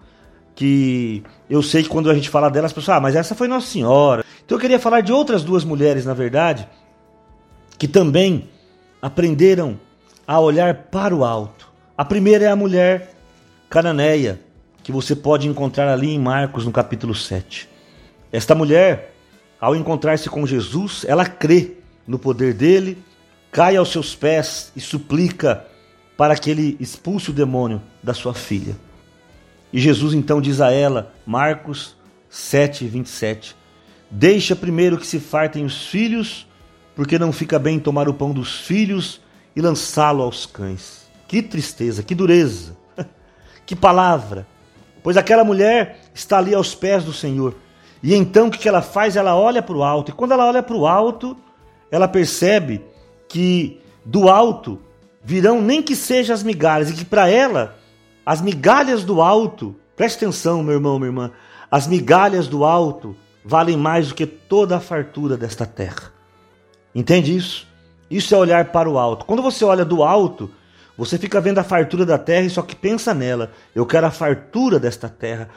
que 0.54 1.22
eu 1.48 1.62
sei 1.62 1.82
que 1.82 1.88
quando 1.88 2.10
a 2.10 2.14
gente 2.14 2.28
fala 2.28 2.50
dela, 2.50 2.66
as 2.66 2.72
pessoas, 2.72 2.98
ah, 2.98 3.00
mas 3.00 3.16
essa 3.16 3.34
foi 3.34 3.48
Nossa 3.48 3.66
Senhora. 3.66 4.24
Então 4.44 4.56
eu 4.56 4.60
queria 4.60 4.78
falar 4.78 5.00
de 5.00 5.12
outras 5.12 5.42
duas 5.42 5.64
mulheres, 5.64 6.04
na 6.04 6.14
verdade, 6.14 6.68
que 7.78 7.88
também 7.88 8.48
aprenderam 9.00 9.78
a 10.26 10.38
olhar 10.38 10.74
para 10.74 11.14
o 11.14 11.24
alto. 11.24 11.68
A 11.96 12.04
primeira 12.04 12.44
é 12.44 12.48
a 12.48 12.56
mulher 12.56 13.14
cananeia, 13.68 14.40
que 14.82 14.92
você 14.92 15.16
pode 15.16 15.48
encontrar 15.48 15.88
ali 15.88 16.10
em 16.10 16.18
Marcos, 16.18 16.64
no 16.64 16.72
capítulo 16.72 17.14
7. 17.14 17.68
Esta 18.32 18.54
mulher, 18.54 19.14
ao 19.60 19.74
encontrar-se 19.74 20.28
com 20.28 20.46
Jesus, 20.46 21.04
ela 21.08 21.24
crê 21.24 21.79
no 22.10 22.18
poder 22.18 22.52
dele, 22.52 22.98
cai 23.52 23.76
aos 23.76 23.92
seus 23.92 24.16
pés 24.16 24.72
e 24.74 24.80
suplica 24.80 25.64
para 26.16 26.36
que 26.36 26.50
ele 26.50 26.76
expulse 26.80 27.30
o 27.30 27.32
demônio 27.32 27.80
da 28.02 28.12
sua 28.12 28.34
filha. 28.34 28.76
E 29.72 29.78
Jesus 29.78 30.12
então 30.12 30.40
diz 30.40 30.60
a 30.60 30.72
ela, 30.72 31.14
Marcos 31.24 31.96
7, 32.28 32.84
27, 32.88 33.56
Deixa 34.10 34.56
primeiro 34.56 34.98
que 34.98 35.06
se 35.06 35.20
fartem 35.20 35.64
os 35.64 35.86
filhos, 35.86 36.48
porque 36.96 37.16
não 37.16 37.32
fica 37.32 37.60
bem 37.60 37.78
tomar 37.78 38.08
o 38.08 38.14
pão 38.14 38.32
dos 38.32 38.58
filhos 38.58 39.20
e 39.54 39.60
lançá-lo 39.60 40.24
aos 40.24 40.46
cães. 40.46 41.08
Que 41.28 41.40
tristeza, 41.40 42.02
que 42.02 42.12
dureza, 42.12 42.76
que 43.64 43.76
palavra. 43.76 44.48
Pois 45.00 45.16
aquela 45.16 45.44
mulher 45.44 46.00
está 46.12 46.38
ali 46.38 46.56
aos 46.56 46.74
pés 46.74 47.04
do 47.04 47.12
Senhor. 47.12 47.54
E 48.02 48.16
então 48.16 48.48
o 48.48 48.50
que 48.50 48.68
ela 48.68 48.82
faz? 48.82 49.14
Ela 49.14 49.36
olha 49.36 49.62
para 49.62 49.76
o 49.76 49.84
alto. 49.84 50.10
E 50.10 50.14
quando 50.14 50.32
ela 50.32 50.48
olha 50.48 50.60
para 50.60 50.76
o 50.76 50.88
alto, 50.88 51.36
ela 51.90 52.08
percebe 52.08 52.84
que 53.28 53.80
do 54.04 54.28
alto 54.28 54.80
virão 55.22 55.60
nem 55.60 55.82
que 55.82 55.94
sejam 55.94 56.34
as 56.34 56.42
migalhas, 56.42 56.90
e 56.90 56.94
que 56.94 57.04
para 57.04 57.28
ela 57.28 57.76
as 58.24 58.40
migalhas 58.40 59.04
do 59.04 59.20
alto, 59.20 59.74
preste 59.96 60.16
atenção, 60.16 60.62
meu 60.62 60.74
irmão, 60.74 60.98
minha 60.98 61.08
irmã, 61.08 61.30
as 61.70 61.86
migalhas 61.86 62.48
do 62.48 62.64
alto 62.64 63.16
valem 63.44 63.76
mais 63.76 64.08
do 64.08 64.14
que 64.14 64.26
toda 64.26 64.76
a 64.76 64.80
fartura 64.80 65.36
desta 65.36 65.66
terra. 65.66 66.12
Entende 66.94 67.34
isso? 67.36 67.66
Isso 68.10 68.34
é 68.34 68.38
olhar 68.38 68.66
para 68.66 68.90
o 68.90 68.98
alto. 68.98 69.24
Quando 69.24 69.42
você 69.42 69.64
olha 69.64 69.84
do 69.84 70.02
alto, 70.02 70.50
você 70.98 71.16
fica 71.16 71.40
vendo 71.40 71.58
a 71.58 71.64
fartura 71.64 72.04
da 72.04 72.18
terra 72.18 72.46
e 72.46 72.50
só 72.50 72.62
que 72.62 72.74
pensa 72.74 73.14
nela. 73.14 73.52
Eu 73.74 73.86
quero 73.86 74.06
a 74.06 74.10
fartura 74.10 74.78
desta 74.78 75.08
terra. 75.08 75.48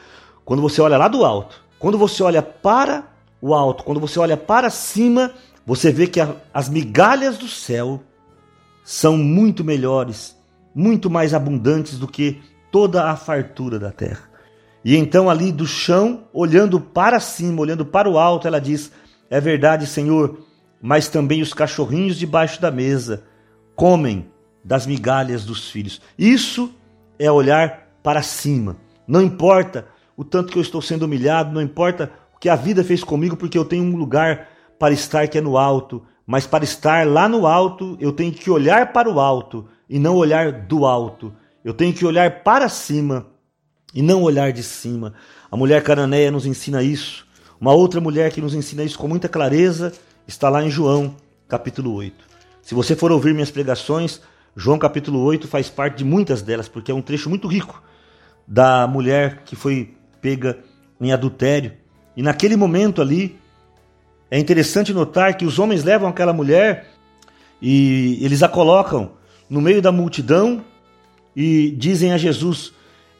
Quando 0.44 0.62
você 0.62 0.80
olha 0.80 0.96
lá 0.96 1.08
do 1.08 1.24
alto, 1.24 1.62
quando 1.78 1.98
você 1.98 2.22
olha 2.22 2.42
para 2.42 3.04
o 3.40 3.52
alto, 3.52 3.84
quando 3.84 4.00
você 4.00 4.18
olha 4.18 4.36
para 4.36 4.70
cima, 4.70 5.32
você 5.66 5.90
vê 5.92 6.06
que 6.06 6.20
a, 6.20 6.34
as 6.52 6.68
migalhas 6.68 7.38
do 7.38 7.48
céu 7.48 8.02
são 8.84 9.16
muito 9.16 9.64
melhores, 9.64 10.36
muito 10.74 11.08
mais 11.08 11.32
abundantes 11.32 11.98
do 11.98 12.06
que 12.06 12.42
toda 12.70 13.10
a 13.10 13.16
fartura 13.16 13.78
da 13.78 13.90
terra. 13.90 14.28
E 14.84 14.96
então, 14.96 15.30
ali 15.30 15.50
do 15.50 15.66
chão, 15.66 16.24
olhando 16.32 16.78
para 16.78 17.18
cima, 17.18 17.62
olhando 17.62 17.86
para 17.86 18.08
o 18.08 18.18
alto, 18.18 18.46
ela 18.46 18.60
diz: 18.60 18.92
É 19.30 19.40
verdade, 19.40 19.86
Senhor, 19.86 20.44
mas 20.82 21.08
também 21.08 21.40
os 21.40 21.54
cachorrinhos 21.54 22.16
debaixo 22.16 22.60
da 22.60 22.70
mesa 22.70 23.24
comem 23.74 24.28
das 24.62 24.86
migalhas 24.86 25.44
dos 25.44 25.70
filhos. 25.70 26.00
Isso 26.18 26.74
é 27.18 27.30
olhar 27.30 27.88
para 28.02 28.22
cima. 28.22 28.76
Não 29.06 29.22
importa 29.22 29.86
o 30.16 30.24
tanto 30.24 30.52
que 30.52 30.58
eu 30.58 30.62
estou 30.62 30.82
sendo 30.82 31.04
humilhado, 31.04 31.52
não 31.52 31.62
importa 31.62 32.12
o 32.34 32.38
que 32.38 32.48
a 32.48 32.56
vida 32.56 32.84
fez 32.84 33.02
comigo, 33.02 33.36
porque 33.36 33.56
eu 33.56 33.64
tenho 33.64 33.82
um 33.82 33.96
lugar 33.96 34.48
para 34.84 34.92
estar 34.92 35.26
que 35.28 35.38
é 35.38 35.40
no 35.40 35.56
alto. 35.56 36.02
Mas 36.26 36.46
para 36.46 36.62
estar 36.62 37.06
lá 37.06 37.26
no 37.26 37.46
alto, 37.46 37.96
eu 37.98 38.12
tenho 38.12 38.30
que 38.30 38.50
olhar 38.50 38.92
para 38.92 39.10
o 39.10 39.18
alto 39.18 39.66
e 39.88 39.98
não 39.98 40.14
olhar 40.14 40.52
do 40.52 40.84
alto. 40.84 41.32
Eu 41.64 41.72
tenho 41.72 41.94
que 41.94 42.04
olhar 42.04 42.42
para 42.42 42.68
cima 42.68 43.28
e 43.94 44.02
não 44.02 44.22
olhar 44.22 44.52
de 44.52 44.62
cima. 44.62 45.14
A 45.50 45.56
mulher 45.56 45.82
cananeia 45.82 46.30
nos 46.30 46.44
ensina 46.44 46.82
isso. 46.82 47.26
Uma 47.58 47.72
outra 47.72 47.98
mulher 47.98 48.30
que 48.30 48.42
nos 48.42 48.52
ensina 48.52 48.84
isso 48.84 48.98
com 48.98 49.08
muita 49.08 49.26
clareza 49.26 49.90
está 50.28 50.50
lá 50.50 50.62
em 50.62 50.68
João, 50.68 51.16
capítulo 51.48 51.94
8. 51.94 52.22
Se 52.60 52.74
você 52.74 52.94
for 52.94 53.10
ouvir 53.10 53.32
minhas 53.32 53.50
pregações, 53.50 54.20
João 54.54 54.78
capítulo 54.78 55.20
8 55.20 55.48
faz 55.48 55.70
parte 55.70 55.96
de 55.96 56.04
muitas 56.04 56.42
delas, 56.42 56.68
porque 56.68 56.92
é 56.92 56.94
um 56.94 57.00
trecho 57.00 57.30
muito 57.30 57.48
rico 57.48 57.82
da 58.46 58.86
mulher 58.86 59.44
que 59.46 59.56
foi 59.56 59.94
pega 60.20 60.58
em 61.00 61.10
adultério. 61.10 61.72
E 62.14 62.22
naquele 62.22 62.54
momento 62.54 63.00
ali, 63.00 63.42
é 64.34 64.38
interessante 64.40 64.92
notar 64.92 65.36
que 65.36 65.44
os 65.44 65.60
homens 65.60 65.84
levam 65.84 66.08
aquela 66.08 66.32
mulher 66.32 66.88
e 67.62 68.18
eles 68.20 68.42
a 68.42 68.48
colocam 68.48 69.12
no 69.48 69.60
meio 69.60 69.80
da 69.80 69.92
multidão 69.92 70.64
e 71.36 71.70
dizem 71.70 72.12
a 72.12 72.18
Jesus: 72.18 72.72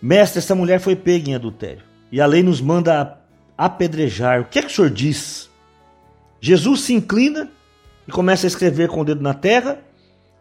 Mestre, 0.02 0.40
essa 0.40 0.56
mulher 0.56 0.80
foi 0.80 0.96
pega 0.96 1.30
em 1.30 1.34
adultério 1.36 1.84
e 2.10 2.20
a 2.20 2.26
lei 2.26 2.42
nos 2.42 2.60
manda 2.60 3.16
apedrejar. 3.56 4.40
O 4.40 4.46
que 4.46 4.58
é 4.58 4.62
que 4.62 4.66
o 4.66 4.74
senhor 4.74 4.90
diz? 4.90 5.48
Jesus 6.40 6.80
se 6.80 6.92
inclina 6.92 7.48
e 8.08 8.10
começa 8.10 8.44
a 8.44 8.48
escrever 8.48 8.88
com 8.88 9.02
o 9.02 9.04
dedo 9.04 9.22
na 9.22 9.34
terra 9.34 9.78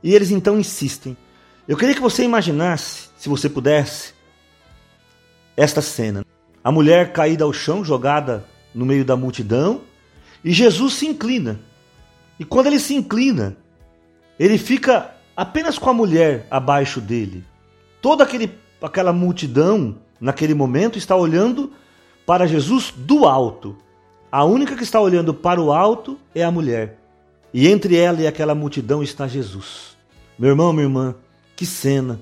e 0.02 0.16
eles 0.16 0.32
então 0.32 0.60
insistem. 0.60 1.16
Eu 1.68 1.78
queria 1.78 1.94
que 1.94 2.02
você 2.02 2.24
imaginasse, 2.24 3.10
se 3.16 3.30
você 3.30 3.48
pudesse, 3.48 4.16
esta 5.56 5.84
cena: 5.84 6.26
a 6.64 6.72
mulher 6.72 7.14
caída 7.14 7.44
ao 7.44 7.54
chão, 7.54 7.86
jogada 7.86 8.44
no 8.74 8.88
meio 8.88 9.06
da 9.06 9.16
multidão, 9.16 9.93
e 10.44 10.52
Jesus 10.52 10.96
se 10.96 11.08
inclina. 11.08 11.60
E 12.40 12.44
quando 12.44 12.68
ele 12.68 12.80
se 12.80 12.94
inclina, 12.94 13.56
ele 14.40 14.58
fica 14.58 15.16
apenas 15.36 15.78
com 15.78 15.90
a 15.90 15.94
mulher 15.94 16.48
abaixo 16.50 17.00
dele. 17.00 17.44
Toda 18.02 18.24
aquele, 18.24 18.52
aquela 18.82 19.14
multidão, 19.14 19.98
naquele 20.20 20.54
momento, 20.54 20.98
está 20.98 21.16
olhando 21.16 21.72
para 22.26 22.48
Jesus 22.48 22.94
do 22.96 23.26
alto. 23.26 23.78
A 24.32 24.44
única 24.44 24.76
que 24.76 24.84
está 24.84 25.00
olhando 25.00 25.34
para 25.34 25.62
o 25.62 25.72
alto 25.72 26.18
é 26.34 26.44
a 26.44 26.52
mulher. 26.52 26.98
E 27.54 27.68
entre 27.68 27.96
ela 27.96 28.22
e 28.22 28.28
aquela 28.28 28.56
multidão 28.56 29.04
está 29.04 29.28
Jesus. 29.28 29.96
Meu 30.38 30.50
irmão, 30.50 30.74
minha 30.74 30.86
irmã, 30.86 31.16
que 31.56 31.66
cena. 31.66 32.20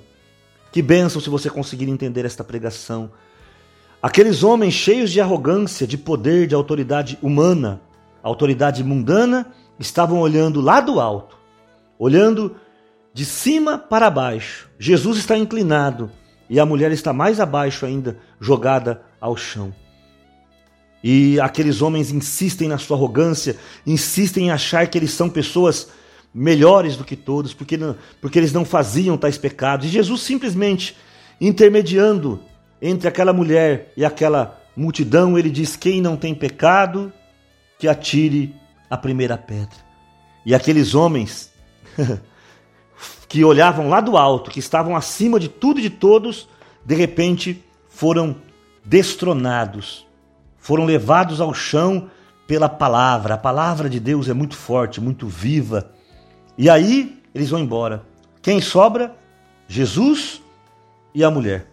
Que 0.71 0.81
bênção 0.81 1.21
se 1.21 1.29
você 1.29 1.49
conseguir 1.49 1.89
entender 1.89 2.25
esta 2.25 2.43
pregação. 2.43 3.11
Aqueles 4.01 4.43
homens 4.43 4.73
cheios 4.73 5.11
de 5.11 5.21
arrogância, 5.21 5.87
de 5.87 5.97
poder, 5.97 6.47
de 6.47 6.55
autoridade 6.55 7.17
humana, 7.21 7.81
autoridade 8.23 8.83
mundana, 8.83 9.47
estavam 9.79 10.19
olhando 10.19 10.61
lá 10.61 10.79
do 10.79 10.99
alto, 10.99 11.37
olhando 11.97 12.55
de 13.13 13.25
cima 13.25 13.77
para 13.77 14.09
baixo. 14.09 14.69
Jesus 14.79 15.17
está 15.17 15.37
inclinado 15.37 16.11
e 16.49 16.59
a 16.59 16.65
mulher 16.65 16.91
está 16.91 17.13
mais 17.13 17.39
abaixo 17.39 17.85
ainda, 17.85 18.17
jogada 18.39 19.01
ao 19.19 19.35
chão. 19.35 19.73
E 21.03 21.39
aqueles 21.39 21.81
homens 21.81 22.11
insistem 22.11 22.67
na 22.67 22.77
sua 22.77 22.95
arrogância, 22.95 23.55
insistem 23.85 24.47
em 24.47 24.51
achar 24.51 24.85
que 24.87 24.97
eles 24.97 25.11
são 25.11 25.29
pessoas 25.29 25.89
melhores 26.33 26.95
do 26.95 27.03
que 27.03 27.15
todos, 27.15 27.53
porque, 27.53 27.75
não, 27.75 27.95
porque 28.21 28.37
eles 28.37 28.53
não 28.53 28.63
faziam 28.63 29.17
tais 29.17 29.37
pecados. 29.37 29.87
E 29.87 29.89
Jesus 29.89 30.21
simplesmente 30.21 30.95
intermediando 31.39 32.39
entre 32.81 33.07
aquela 33.07 33.33
mulher 33.33 33.91
e 33.97 34.05
aquela 34.05 34.61
multidão, 34.75 35.37
ele 35.37 35.49
diz: 35.49 35.75
Quem 35.75 36.01
não 36.01 36.15
tem 36.15 36.35
pecado, 36.35 37.11
que 37.81 37.88
atire 37.88 38.55
a 38.88 38.95
primeira 38.95 39.35
pedra. 39.35 39.79
E 40.45 40.53
aqueles 40.53 40.93
homens 40.93 41.51
que 43.27 43.43
olhavam 43.43 43.89
lá 43.89 44.00
do 44.00 44.15
alto, 44.15 44.51
que 44.51 44.59
estavam 44.59 44.95
acima 44.95 45.39
de 45.39 45.50
tudo 45.50 45.79
e 45.79 45.81
de 45.81 45.89
todos, 45.89 46.47
de 46.85 46.93
repente 46.93 47.65
foram 47.89 48.35
destronados, 48.85 50.05
foram 50.59 50.85
levados 50.85 51.41
ao 51.41 51.55
chão 51.55 52.07
pela 52.45 52.69
palavra. 52.69 53.33
A 53.33 53.38
palavra 53.38 53.89
de 53.89 54.00
Deus 54.00 54.29
é 54.29 54.33
muito 54.33 54.55
forte, 54.55 55.01
muito 55.01 55.27
viva. 55.27 55.91
E 56.55 56.69
aí 56.69 57.19
eles 57.33 57.50
vão 57.50 57.59
embora. 57.59 58.03
Quem 58.43 58.61
sobra? 58.61 59.15
Jesus 59.67 60.39
e 61.15 61.23
a 61.23 61.31
mulher. 61.31 61.65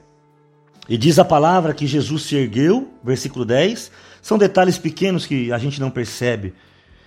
E 0.88 0.96
diz 0.96 1.18
a 1.18 1.24
palavra 1.24 1.74
que 1.74 1.86
Jesus 1.86 2.22
se 2.22 2.34
ergueu 2.34 2.88
versículo 3.04 3.44
10. 3.44 4.07
São 4.28 4.36
detalhes 4.36 4.76
pequenos 4.76 5.24
que 5.24 5.50
a 5.50 5.56
gente 5.56 5.80
não 5.80 5.88
percebe. 5.88 6.52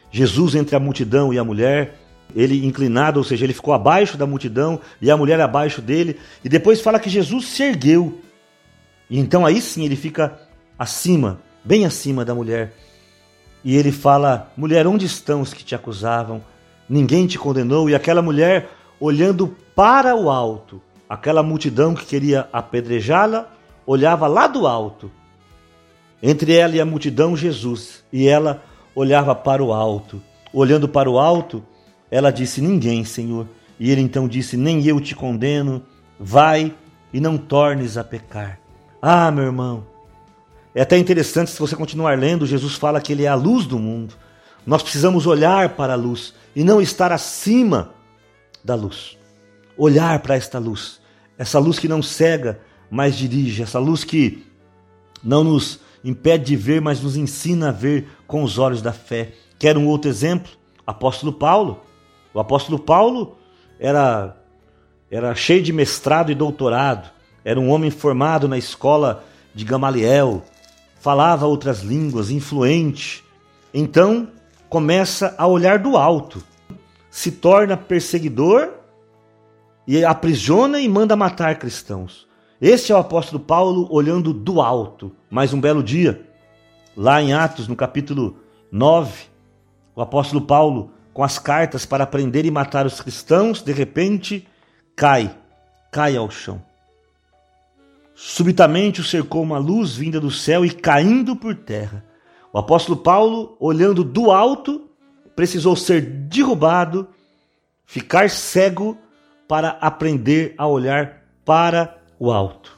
Jesus 0.09 0.55
entre 0.55 0.75
a 0.75 0.79
multidão 0.79 1.31
e 1.31 1.37
a 1.37 1.43
mulher, 1.43 1.99
ele 2.35 2.65
inclinado, 2.65 3.19
ou 3.19 3.23
seja, 3.23 3.45
ele 3.45 3.53
ficou 3.53 3.75
abaixo 3.75 4.17
da 4.17 4.25
multidão 4.25 4.81
e 4.99 5.11
a 5.11 5.15
mulher 5.15 5.39
abaixo 5.39 5.83
dele. 5.83 6.19
E 6.43 6.49
depois 6.49 6.81
fala 6.81 6.99
que 6.99 7.11
Jesus 7.11 7.45
se 7.45 7.61
ergueu. 7.61 8.19
E 9.07 9.19
então 9.19 9.45
aí 9.45 9.61
sim 9.61 9.85
ele 9.85 9.95
fica 9.95 10.35
acima, 10.79 11.39
bem 11.63 11.85
acima 11.85 12.25
da 12.25 12.33
mulher. 12.33 12.73
E 13.63 13.77
ele 13.77 13.91
fala: 13.91 14.51
Mulher, 14.57 14.87
onde 14.87 15.05
estão 15.05 15.41
os 15.41 15.53
que 15.53 15.63
te 15.63 15.75
acusavam? 15.75 16.41
Ninguém 16.89 17.27
te 17.27 17.37
condenou? 17.37 17.87
E 17.87 17.93
aquela 17.93 18.23
mulher, 18.23 18.67
olhando 18.99 19.55
para 19.75 20.15
o 20.15 20.27
alto, 20.27 20.81
aquela 21.07 21.43
multidão 21.43 21.93
que 21.93 22.03
queria 22.03 22.49
apedrejá-la, 22.51 23.47
olhava 23.85 24.25
lá 24.25 24.47
do 24.47 24.65
alto. 24.65 25.11
Entre 26.21 26.53
ela 26.53 26.75
e 26.75 26.81
a 26.81 26.85
multidão, 26.85 27.35
Jesus. 27.35 28.03
E 28.11 28.27
ela 28.27 28.63
olhava 28.95 29.33
para 29.33 29.63
o 29.63 29.73
alto. 29.73 30.21
Olhando 30.53 30.87
para 30.87 31.09
o 31.09 31.17
alto, 31.17 31.63
ela 32.09 32.31
disse: 32.31 32.61
Ninguém, 32.61 33.03
Senhor. 33.03 33.47
E 33.79 33.89
ele 33.89 34.01
então 34.01 34.27
disse: 34.27 34.55
Nem 34.55 34.85
eu 34.85 34.99
te 34.99 35.15
condeno. 35.15 35.83
Vai 36.19 36.73
e 37.11 37.19
não 37.19 37.37
tornes 37.37 37.97
a 37.97 38.03
pecar. 38.03 38.59
Ah, 39.01 39.31
meu 39.31 39.45
irmão. 39.45 39.85
É 40.73 40.81
até 40.81 40.97
interessante 40.97 41.51
se 41.51 41.59
você 41.59 41.75
continuar 41.75 42.17
lendo, 42.17 42.45
Jesus 42.45 42.75
fala 42.75 43.01
que 43.01 43.11
ele 43.11 43.23
é 43.23 43.27
a 43.27 43.35
luz 43.35 43.65
do 43.65 43.77
mundo. 43.77 44.15
Nós 44.65 44.81
precisamos 44.81 45.25
olhar 45.25 45.69
para 45.69 45.93
a 45.93 45.97
luz 45.97 46.33
e 46.55 46.63
não 46.63 46.81
estar 46.81 47.11
acima 47.11 47.91
da 48.63 48.75
luz. 48.75 49.17
Olhar 49.77 50.19
para 50.19 50.35
esta 50.35 50.59
luz, 50.59 51.01
essa 51.37 51.59
luz 51.59 51.79
que 51.79 51.87
não 51.87 52.01
cega, 52.01 52.59
mas 52.89 53.17
dirige, 53.17 53.63
essa 53.63 53.79
luz 53.79 54.03
que 54.03 54.45
não 55.23 55.43
nos 55.43 55.79
impede 56.03 56.45
de 56.45 56.55
ver, 56.55 56.81
mas 56.81 57.01
nos 57.01 57.15
ensina 57.15 57.69
a 57.69 57.71
ver 57.71 58.07
com 58.27 58.43
os 58.43 58.57
olhos 58.57 58.81
da 58.81 58.93
fé. 58.93 59.33
Quer 59.59 59.77
um 59.77 59.87
outro 59.87 60.09
exemplo? 60.09 60.51
Apóstolo 60.85 61.33
Paulo. 61.33 61.81
O 62.33 62.39
apóstolo 62.39 62.79
Paulo 62.79 63.37
era, 63.79 64.37
era 65.09 65.35
cheio 65.35 65.61
de 65.61 65.73
mestrado 65.73 66.31
e 66.31 66.35
doutorado, 66.35 67.09
era 67.43 67.59
um 67.59 67.69
homem 67.69 67.91
formado 67.91 68.47
na 68.47 68.57
escola 68.57 69.23
de 69.53 69.65
Gamaliel, 69.65 70.43
falava 70.99 71.45
outras 71.45 71.81
línguas, 71.81 72.29
influente. 72.29 73.23
Então 73.73 74.29
começa 74.69 75.35
a 75.37 75.45
olhar 75.47 75.79
do 75.79 75.97
alto, 75.97 76.41
se 77.09 77.31
torna 77.31 77.75
perseguidor 77.75 78.69
e 79.85 80.05
aprisiona 80.05 80.79
e 80.79 80.87
manda 80.87 81.15
matar 81.15 81.57
cristãos. 81.59 82.27
Este 82.61 82.91
é 82.91 82.95
o 82.95 82.99
apóstolo 82.99 83.39
Paulo 83.39 83.87
olhando 83.89 84.31
do 84.31 84.61
alto. 84.61 85.11
Mais 85.31 85.51
um 85.51 85.59
belo 85.59 85.81
dia, 85.81 86.29
lá 86.95 87.19
em 87.19 87.33
Atos, 87.33 87.67
no 87.67 87.75
capítulo 87.75 88.37
9, 88.71 89.23
o 89.95 90.01
apóstolo 90.01 90.45
Paulo, 90.45 90.91
com 91.11 91.23
as 91.23 91.39
cartas 91.39 91.87
para 91.87 92.05
prender 92.05 92.45
e 92.45 92.51
matar 92.51 92.85
os 92.85 93.01
cristãos, 93.01 93.63
de 93.63 93.71
repente 93.71 94.47
cai, 94.95 95.35
cai 95.91 96.15
ao 96.15 96.29
chão. 96.29 96.61
Subitamente 98.13 99.01
o 99.01 99.03
cercou 99.03 99.41
uma 99.41 99.57
luz 99.57 99.95
vinda 99.95 100.19
do 100.19 100.29
céu 100.29 100.63
e 100.63 100.69
caindo 100.69 101.35
por 101.35 101.55
terra. 101.55 102.05
O 102.53 102.59
apóstolo 102.59 102.97
Paulo, 102.97 103.57
olhando 103.59 104.03
do 104.03 104.29
alto, 104.29 104.87
precisou 105.35 105.75
ser 105.75 106.01
derrubado, 106.01 107.07
ficar 107.87 108.29
cego 108.29 108.99
para 109.47 109.69
aprender 109.81 110.53
a 110.59 110.67
olhar 110.67 111.23
para 111.43 112.00
o 112.21 112.31
alto. 112.31 112.77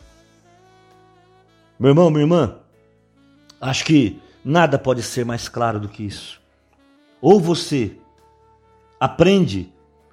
Meu 1.78 1.90
irmão, 1.90 2.10
minha 2.10 2.24
irmã, 2.24 2.56
acho 3.60 3.84
que 3.84 4.22
nada 4.42 4.80
pode 4.80 5.04
ser 5.04 5.26
mais 5.26 5.50
claro 5.50 5.82
do 5.82 5.90
que 5.90 6.02
isso. 6.02 6.40
Ou 7.22 7.42
você 7.42 7.92
aprende 8.98 9.70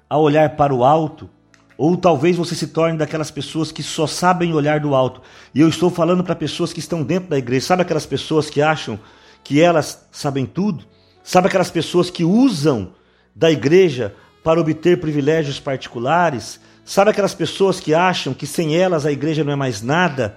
a 0.09 0.17
olhar 0.17 0.57
para 0.57 0.75
o 0.75 0.83
alto, 0.83 1.29
ou 1.77 1.95
talvez 1.95 2.35
você 2.35 2.53
se 2.55 2.67
torne 2.67 2.97
daquelas 2.97 3.31
pessoas 3.31 3.71
que 3.71 3.81
só 3.81 4.05
sabem 4.05 4.53
olhar 4.53 4.81
do 4.81 4.93
alto. 4.93 5.21
E 5.55 5.61
eu 5.61 5.69
estou 5.69 5.89
falando 5.89 6.25
para 6.25 6.35
pessoas 6.35 6.73
que 6.73 6.81
estão 6.81 7.01
dentro 7.01 7.29
da 7.29 7.37
igreja. 7.37 7.67
Sabe 7.67 7.83
aquelas 7.83 8.05
pessoas 8.05 8.49
que 8.49 8.61
acham 8.61 8.99
que 9.45 9.61
elas 9.61 10.09
sabem 10.11 10.45
tudo? 10.45 10.83
Sabe 11.23 11.47
aquelas 11.47 11.71
pessoas 11.71 12.09
que 12.09 12.25
usam 12.25 12.91
da 13.33 13.49
igreja 13.49 14.13
para 14.43 14.59
obter 14.59 14.99
privilégios 14.99 15.57
particulares? 15.57 16.59
Sabe 16.91 17.09
aquelas 17.09 17.33
pessoas 17.33 17.79
que 17.79 17.93
acham 17.93 18.33
que 18.33 18.45
sem 18.45 18.75
elas 18.75 19.05
a 19.05 19.13
igreja 19.13 19.45
não 19.45 19.53
é 19.53 19.55
mais 19.55 19.81
nada? 19.81 20.35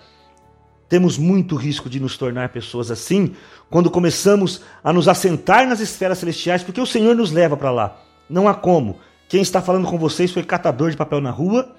Temos 0.88 1.18
muito 1.18 1.56
risco 1.56 1.90
de 1.90 1.98
nos 1.98 2.16
tornar 2.16 2.50
pessoas 2.50 2.92
assim 2.92 3.34
quando 3.68 3.90
começamos 3.90 4.60
a 4.84 4.92
nos 4.92 5.08
assentar 5.08 5.66
nas 5.66 5.80
esferas 5.80 6.18
celestiais, 6.18 6.62
porque 6.62 6.80
o 6.80 6.86
Senhor 6.86 7.16
nos 7.16 7.32
leva 7.32 7.56
para 7.56 7.72
lá. 7.72 8.00
Não 8.30 8.46
há 8.46 8.54
como. 8.54 9.00
Quem 9.28 9.42
está 9.42 9.60
falando 9.60 9.88
com 9.88 9.98
vocês 9.98 10.30
foi 10.30 10.44
catador 10.44 10.92
de 10.92 10.96
papel 10.96 11.20
na 11.20 11.32
rua, 11.32 11.74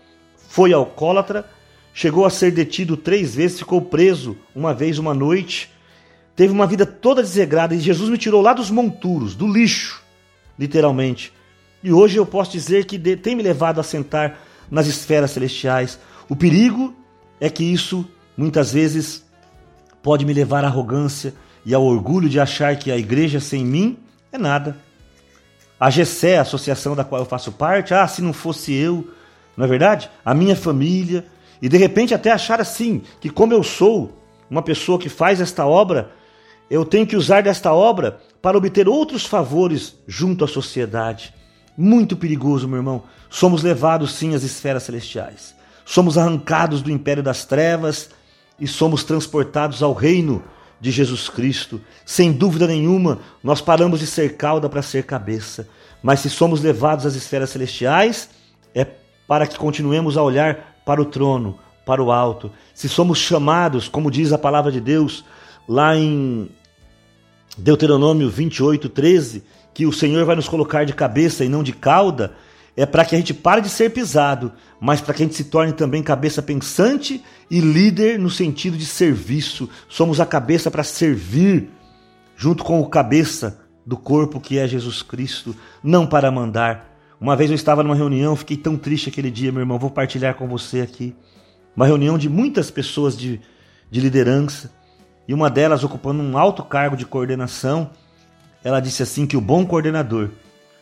foi 0.50 0.74
alcoólatra, 0.74 1.50
chegou 1.94 2.26
a 2.26 2.30
ser 2.30 2.52
detido 2.52 2.98
três 2.98 3.34
vezes, 3.34 3.60
ficou 3.60 3.82
preso 3.82 4.38
uma 4.54 4.74
vez, 4.74 5.00
uma 5.00 5.14
noite, 5.14 5.72
teve 6.36 6.52
uma 6.52 6.68
vida 6.68 6.86
toda 6.86 7.24
desregrada 7.24 7.74
e 7.74 7.80
Jesus 7.80 8.10
me 8.10 8.18
tirou 8.18 8.42
lá 8.42 8.52
dos 8.52 8.70
monturos, 8.70 9.36
do 9.36 9.48
lixo, 9.48 10.04
literalmente. 10.60 11.32
E 11.82 11.94
hoje 11.94 12.18
eu 12.18 12.26
posso 12.26 12.52
dizer 12.52 12.84
que 12.84 13.00
tem 13.16 13.38
me 13.38 13.42
levado 13.42 13.80
a 13.80 13.84
sentar 13.84 14.38
nas 14.70 14.88
esferas 14.88 15.32
celestiais. 15.32 16.00
O 16.30 16.36
perigo 16.36 16.96
é 17.40 17.50
que 17.50 17.64
isso 17.64 18.06
muitas 18.38 18.72
vezes 18.74 19.24
pode 20.02 20.26
me 20.26 20.34
levar 20.34 20.64
à 20.64 20.68
arrogância 20.68 21.34
e 21.66 21.74
ao 21.74 21.84
orgulho 21.84 22.30
de 22.30 22.40
achar 22.40 22.76
que 22.76 22.92
a 22.92 22.98
igreja 22.98 23.40
sem 23.40 23.66
mim 23.66 23.98
é 24.32 24.38
nada. 24.38 24.78
A 25.80 25.90
GCE, 25.90 26.36
a 26.36 26.42
associação 26.42 26.96
da 26.96 27.04
qual 27.04 27.22
eu 27.22 27.26
faço 27.26 27.52
parte, 27.52 27.94
ah, 27.94 28.08
se 28.08 28.22
não 28.22 28.32
fosse 28.32 28.74
eu, 28.74 29.10
não 29.58 29.66
é 29.66 29.68
verdade? 29.68 30.10
A 30.24 30.34
minha 30.34 30.56
família, 30.56 31.26
e 31.62 31.68
de 31.68 31.78
repente 31.78 32.14
até 32.14 32.32
achar 32.32 32.62
assim, 32.62 33.02
que 33.20 33.30
como 33.30 33.54
eu 33.54 33.64
sou 33.64 34.22
uma 34.50 34.62
pessoa 34.62 35.00
que 35.00 35.10
faz 35.10 35.42
esta 35.42 35.66
obra, 35.66 36.12
eu 36.70 36.86
tenho 36.86 37.06
que 37.06 37.16
usar 37.16 37.44
desta 37.44 37.74
obra 37.74 38.20
para 38.42 38.58
obter 38.58 38.88
outros 38.88 39.26
favores 39.26 39.96
junto 40.08 40.46
à 40.46 40.48
sociedade. 40.48 41.34
Muito 41.78 42.16
perigoso, 42.16 42.68
meu 42.68 42.78
irmão. 42.78 43.04
Somos 43.30 43.64
levados 43.64 44.14
sim 44.14 44.34
às 44.34 44.44
esferas 44.44 44.84
celestiais. 44.84 45.56
Somos 45.86 46.18
arrancados 46.18 46.82
do 46.82 46.92
império 46.92 47.22
das 47.22 47.46
trevas 47.46 48.10
e 48.60 48.68
somos 48.68 49.04
transportados 49.04 49.84
ao 49.84 49.94
reino 49.94 50.44
de 50.80 50.92
Jesus 50.92 51.30
Cristo. 51.30 51.82
Sem 52.06 52.32
dúvida 52.32 52.68
nenhuma, 52.68 53.20
nós 53.44 53.62
paramos 53.62 54.00
de 54.00 54.08
ser 54.08 54.36
cauda 54.38 54.70
para 54.70 54.82
ser 54.82 55.04
cabeça. 55.04 55.68
Mas 56.02 56.20
se 56.22 56.30
somos 56.30 56.62
levados 56.62 57.06
às 57.06 57.16
esferas 57.16 57.50
celestiais, 57.50 58.30
é 58.74 58.86
para 59.28 59.48
que 59.48 59.58
continuemos 59.58 60.18
a 60.18 60.24
olhar 60.24 60.82
para 60.86 61.02
o 61.02 61.06
trono, 61.06 61.58
para 61.86 62.04
o 62.04 62.12
alto. 62.12 62.52
Se 62.74 62.88
somos 62.88 63.18
chamados, 63.18 63.88
como 63.88 64.12
diz 64.12 64.32
a 64.32 64.38
palavra 64.38 64.72
de 64.72 64.80
Deus, 64.80 65.26
lá 65.68 65.96
em 65.96 66.50
Deuteronômio 67.58 68.30
28, 68.30 68.90
13, 68.90 69.44
que 69.76 69.86
o 69.86 69.92
Senhor 69.92 70.26
vai 70.26 70.38
nos 70.38 70.48
colocar 70.48 70.86
de 70.86 70.94
cabeça 70.94 71.44
e 71.44 71.50
não 71.50 71.62
de 71.62 71.74
cauda, 71.74 72.34
é 72.78 72.86
para 72.86 73.04
que 73.04 73.14
a 73.14 73.18
gente 73.18 73.34
pare 73.34 73.60
de 73.60 73.68
ser 73.68 73.90
pisado, 73.92 74.54
mas 74.80 75.02
para 75.02 75.14
que 75.14 75.22
a 75.22 75.26
gente 75.26 75.36
se 75.36 75.44
torne 75.44 75.74
também 75.74 76.02
cabeça 76.02 76.42
pensante 76.42 77.22
e 77.52 77.60
líder 77.60 78.18
no 78.18 78.30
sentido 78.30 78.78
de 78.78 78.86
serviço. 78.86 79.70
Somos 79.90 80.22
a 80.22 80.26
cabeça 80.26 80.72
para 80.72 80.82
servir, 80.82 81.70
junto 82.38 82.64
com 82.64 82.80
o 82.80 82.88
cabeça 82.88 83.60
do 83.86 83.98
corpo 83.98 84.40
que 84.40 84.58
é 84.58 84.66
Jesus 84.66 85.04
Cristo, 85.04 85.54
não 85.84 86.08
para 86.08 86.32
mandar. 86.32 86.98
Uma 87.20 87.36
vez 87.36 87.50
eu 87.50 87.56
estava 87.56 87.84
numa 87.84 87.96
reunião, 87.96 88.34
fiquei 88.34 88.56
tão 88.56 88.78
triste 88.78 89.10
aquele 89.10 89.30
dia, 89.30 89.52
meu 89.52 89.62
irmão, 89.62 89.78
vou 89.78 89.92
partilhar 89.92 90.36
com 90.36 90.48
você 90.48 90.80
aqui. 90.80 91.14
Uma 91.76 91.86
reunião 91.86 92.18
de 92.18 92.30
muitas 92.30 92.72
pessoas 92.72 93.18
de, 93.18 93.42
de 93.92 94.00
liderança, 94.00 94.72
e 95.28 95.34
uma 95.34 95.50
delas 95.50 95.84
ocupando 95.84 96.24
um 96.24 96.38
alto 96.38 96.64
cargo 96.64 96.96
de 96.96 97.06
coordenação 97.06 97.90
ela 98.66 98.80
disse 98.80 99.04
assim 99.04 99.28
que 99.28 99.38
o 99.38 99.42
bom 99.42 99.64
coordenador 99.64 100.32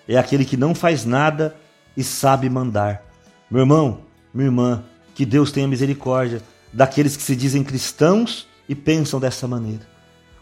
é 0.07 0.17
aquele 0.17 0.45
que 0.45 0.55
não 0.55 0.73
faz 0.73 1.03
nada 1.03 1.53
e 1.97 2.01
sabe 2.01 2.49
mandar. 2.49 3.03
Meu 3.51 3.59
irmão, 3.59 3.99
minha 4.33 4.47
irmã, 4.47 4.83
que 5.13 5.25
Deus 5.25 5.51
tenha 5.51 5.67
misericórdia 5.67 6.41
daqueles 6.71 7.17
que 7.17 7.21
se 7.21 7.35
dizem 7.35 7.61
cristãos 7.61 8.47
e 8.69 8.73
pensam 8.73 9.19
dessa 9.19 9.49
maneira. 9.49 9.85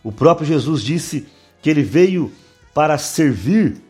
O 0.03 0.11
próprio 0.11 0.45
Jesus 0.45 0.83
disse 0.83 1.27
que 1.63 1.69
ele 1.69 1.81
veio 1.81 2.31
para 2.75 2.95
servir 2.99 3.81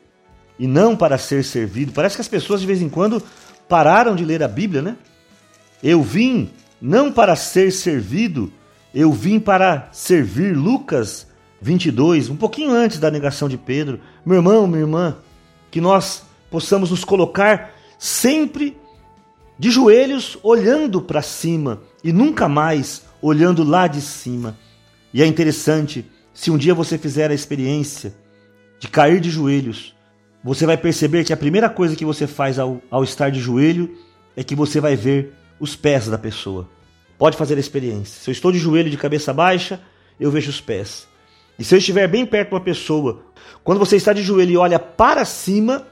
e 0.58 0.66
não 0.66 0.96
para 0.96 1.18
ser 1.18 1.44
servido. 1.44 1.92
Parece 1.92 2.16
que 2.16 2.22
as 2.22 2.30
pessoas 2.30 2.62
de 2.62 2.68
vez 2.68 2.82
em 2.82 2.88
quando 2.88 3.22
pararam 3.68 4.16
de 4.16 4.24
ler 4.24 4.42
a 4.42 4.48
Bíblia, 4.48 4.82
né? 4.82 4.96
Eu 5.84 6.02
vim 6.02 6.52
não 6.82 7.12
para 7.12 7.36
ser 7.36 7.70
servido, 7.74 8.50
eu 8.96 9.12
vim 9.12 9.42
para 9.42 9.90
servir. 9.92 10.56
Lucas 10.56 11.28
22, 11.62 12.30
um 12.30 12.36
pouquinho 12.36 12.72
antes 12.72 13.00
da 13.00 13.12
negação 13.12 13.48
de 13.48 13.58
Pedro, 13.58 14.00
meu 14.26 14.38
irmão, 14.38 14.66
minha 14.66 14.82
irmã, 14.82 15.18
que 15.70 15.80
nós 15.80 16.24
possamos 16.50 16.90
nos 16.90 17.04
colocar 17.04 17.76
sempre 18.00 18.76
de 19.60 19.70
joelhos 19.70 20.38
olhando 20.42 21.02
para 21.02 21.22
cima 21.22 21.82
e 22.04 22.12
nunca 22.12 22.50
mais 22.50 23.04
olhando 23.22 23.64
lá 23.64 23.86
de 23.86 24.02
cima. 24.02 24.58
E 25.14 25.22
é 25.22 25.26
interessante, 25.26 26.04
se 26.34 26.50
um 26.50 26.58
dia 26.58 26.74
você 26.74 26.98
fizer 26.98 27.30
a 27.30 27.34
experiência 27.34 28.16
de 28.80 28.88
cair 28.88 29.20
de 29.20 29.30
joelhos, 29.30 29.96
você 30.44 30.66
vai 30.66 30.78
perceber 30.78 31.24
que 31.24 31.32
a 31.32 31.38
primeira 31.38 31.70
coisa 31.70 31.96
que 31.96 32.04
você 32.04 32.26
faz 32.26 32.58
ao, 32.58 32.82
ao 32.90 33.04
estar 33.04 33.30
de 33.30 33.40
joelho 33.40 33.96
é 34.36 34.44
que 34.44 34.56
você 34.56 34.80
vai 34.80 34.96
ver 34.96 35.36
os 35.60 35.76
pés 35.76 36.08
da 36.08 36.18
pessoa. 36.18 36.68
Pode 37.20 37.38
fazer 37.38 37.56
a 37.56 37.60
experiência. 37.60 38.20
Se 38.20 38.32
eu 38.32 38.32
estou 38.32 38.52
de 38.52 38.58
joelho 38.58 38.90
de 38.90 38.98
cabeça 38.98 39.32
baixa, 39.32 39.80
eu 40.20 40.32
vejo 40.32 40.50
os 40.50 40.60
pés. 40.60 41.08
E 41.62 41.64
se 41.64 41.76
eu 41.76 41.78
estiver 41.78 42.08
bem 42.08 42.26
perto 42.26 42.50
de 42.50 42.56
uma 42.56 42.62
pessoa, 42.62 43.22
quando 43.64 43.78
você 43.78 43.96
está 43.96 44.12
de 44.14 44.24
joelho 44.24 44.52
e 44.52 44.58
olha 44.58 44.80
para 44.80 45.24
cima, 45.24 45.86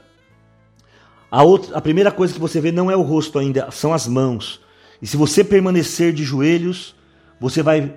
a, 1.30 1.44
outra, 1.44 1.76
a 1.76 1.80
primeira 1.80 2.10
coisa 2.10 2.34
que 2.34 2.40
você 2.40 2.60
vê 2.60 2.72
não 2.72 2.90
é 2.90 2.96
o 2.96 3.02
rosto 3.02 3.38
ainda, 3.38 3.70
são 3.70 3.94
as 3.94 4.04
mãos. 4.08 4.60
E 5.00 5.06
se 5.06 5.16
você 5.16 5.44
permanecer 5.44 6.12
de 6.12 6.24
joelhos, 6.24 6.96
você 7.38 7.62
vai 7.62 7.94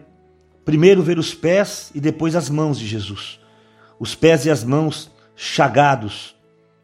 primeiro 0.64 1.02
ver 1.02 1.18
os 1.18 1.34
pés 1.34 1.90
e 1.96 2.00
depois 2.00 2.36
as 2.36 2.48
mãos 2.48 2.78
de 2.78 2.86
Jesus. 2.86 3.40
Os 4.00 4.14
pés 4.14 4.46
e 4.46 4.52
as 4.52 4.64
mãos 4.64 5.10
chagados, 5.36 6.36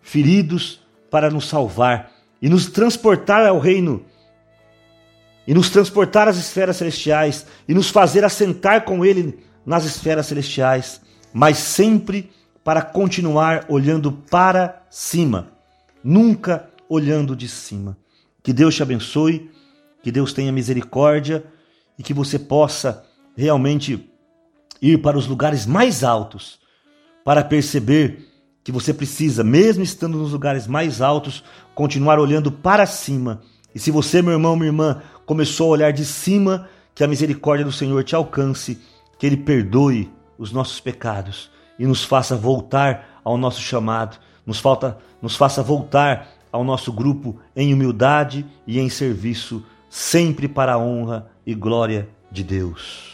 feridos 0.01 0.79
para 1.11 1.29
nos 1.29 1.47
salvar 1.47 2.11
e 2.41 2.49
nos 2.49 2.65
transportar 2.65 3.45
ao 3.45 3.59
reino, 3.59 4.03
e 5.45 5.53
nos 5.53 5.69
transportar 5.69 6.27
às 6.27 6.37
esferas 6.37 6.77
celestiais, 6.77 7.45
e 7.67 7.75
nos 7.75 7.91
fazer 7.91 8.25
assentar 8.25 8.85
com 8.85 9.05
Ele 9.05 9.47
nas 9.69 9.85
esferas 9.85 10.25
celestiais, 10.25 10.99
mas 11.31 11.59
sempre 11.59 12.31
para 12.63 12.81
continuar 12.81 13.67
olhando 13.69 14.11
para 14.11 14.81
cima, 14.89 15.49
nunca 16.03 16.67
olhando 16.89 17.35
de 17.35 17.47
cima. 17.47 17.95
Que 18.41 18.51
Deus 18.51 18.73
te 18.73 18.81
abençoe, 18.81 19.51
que 20.01 20.11
Deus 20.11 20.33
tenha 20.33 20.51
misericórdia 20.51 21.45
e 21.99 22.01
que 22.01 22.15
você 22.15 22.39
possa 22.39 23.05
realmente 23.37 24.09
ir 24.81 24.97
para 25.03 25.15
os 25.15 25.27
lugares 25.27 25.67
mais 25.67 26.03
altos 26.03 26.59
para 27.23 27.43
perceber 27.43 28.27
que 28.63 28.71
você 28.71 28.91
precisa, 28.91 29.43
mesmo 29.43 29.83
estando 29.83 30.17
nos 30.17 30.31
lugares 30.31 30.65
mais 30.65 30.99
altos, 30.99 31.43
continuar 31.75 32.17
olhando 32.17 32.51
para 32.51 32.87
cima. 32.87 33.43
E 33.75 33.77
se 33.77 33.91
você, 33.91 34.19
meu 34.19 34.33
irmão, 34.33 34.55
minha 34.55 34.69
irmã, 34.69 35.03
começou 35.27 35.67
a 35.67 35.73
olhar 35.73 35.93
de 35.93 36.05
cima, 36.05 36.67
que 36.95 37.03
a 37.03 37.07
misericórdia 37.07 37.63
do 37.63 37.71
Senhor 37.71 38.03
te 38.03 38.15
alcance, 38.15 38.79
que 39.19 39.27
Ele 39.27 39.37
perdoe 39.37 40.11
os 40.37 40.51
nossos 40.51 40.79
pecados 40.79 41.51
e 41.77 41.85
nos 41.85 42.03
faça 42.03 42.35
voltar 42.35 43.21
ao 43.23 43.37
nosso 43.37 43.61
chamado, 43.61 44.17
nos, 44.45 44.59
falta, 44.59 44.97
nos 45.21 45.35
faça 45.35 45.61
voltar 45.61 46.29
ao 46.51 46.63
nosso 46.63 46.91
grupo 46.91 47.37
em 47.55 47.73
humildade 47.73 48.45
e 48.65 48.79
em 48.79 48.89
serviço, 48.89 49.63
sempre 49.89 50.47
para 50.47 50.73
a 50.73 50.79
honra 50.79 51.29
e 51.45 51.53
glória 51.53 52.09
de 52.31 52.43
Deus. 52.43 53.08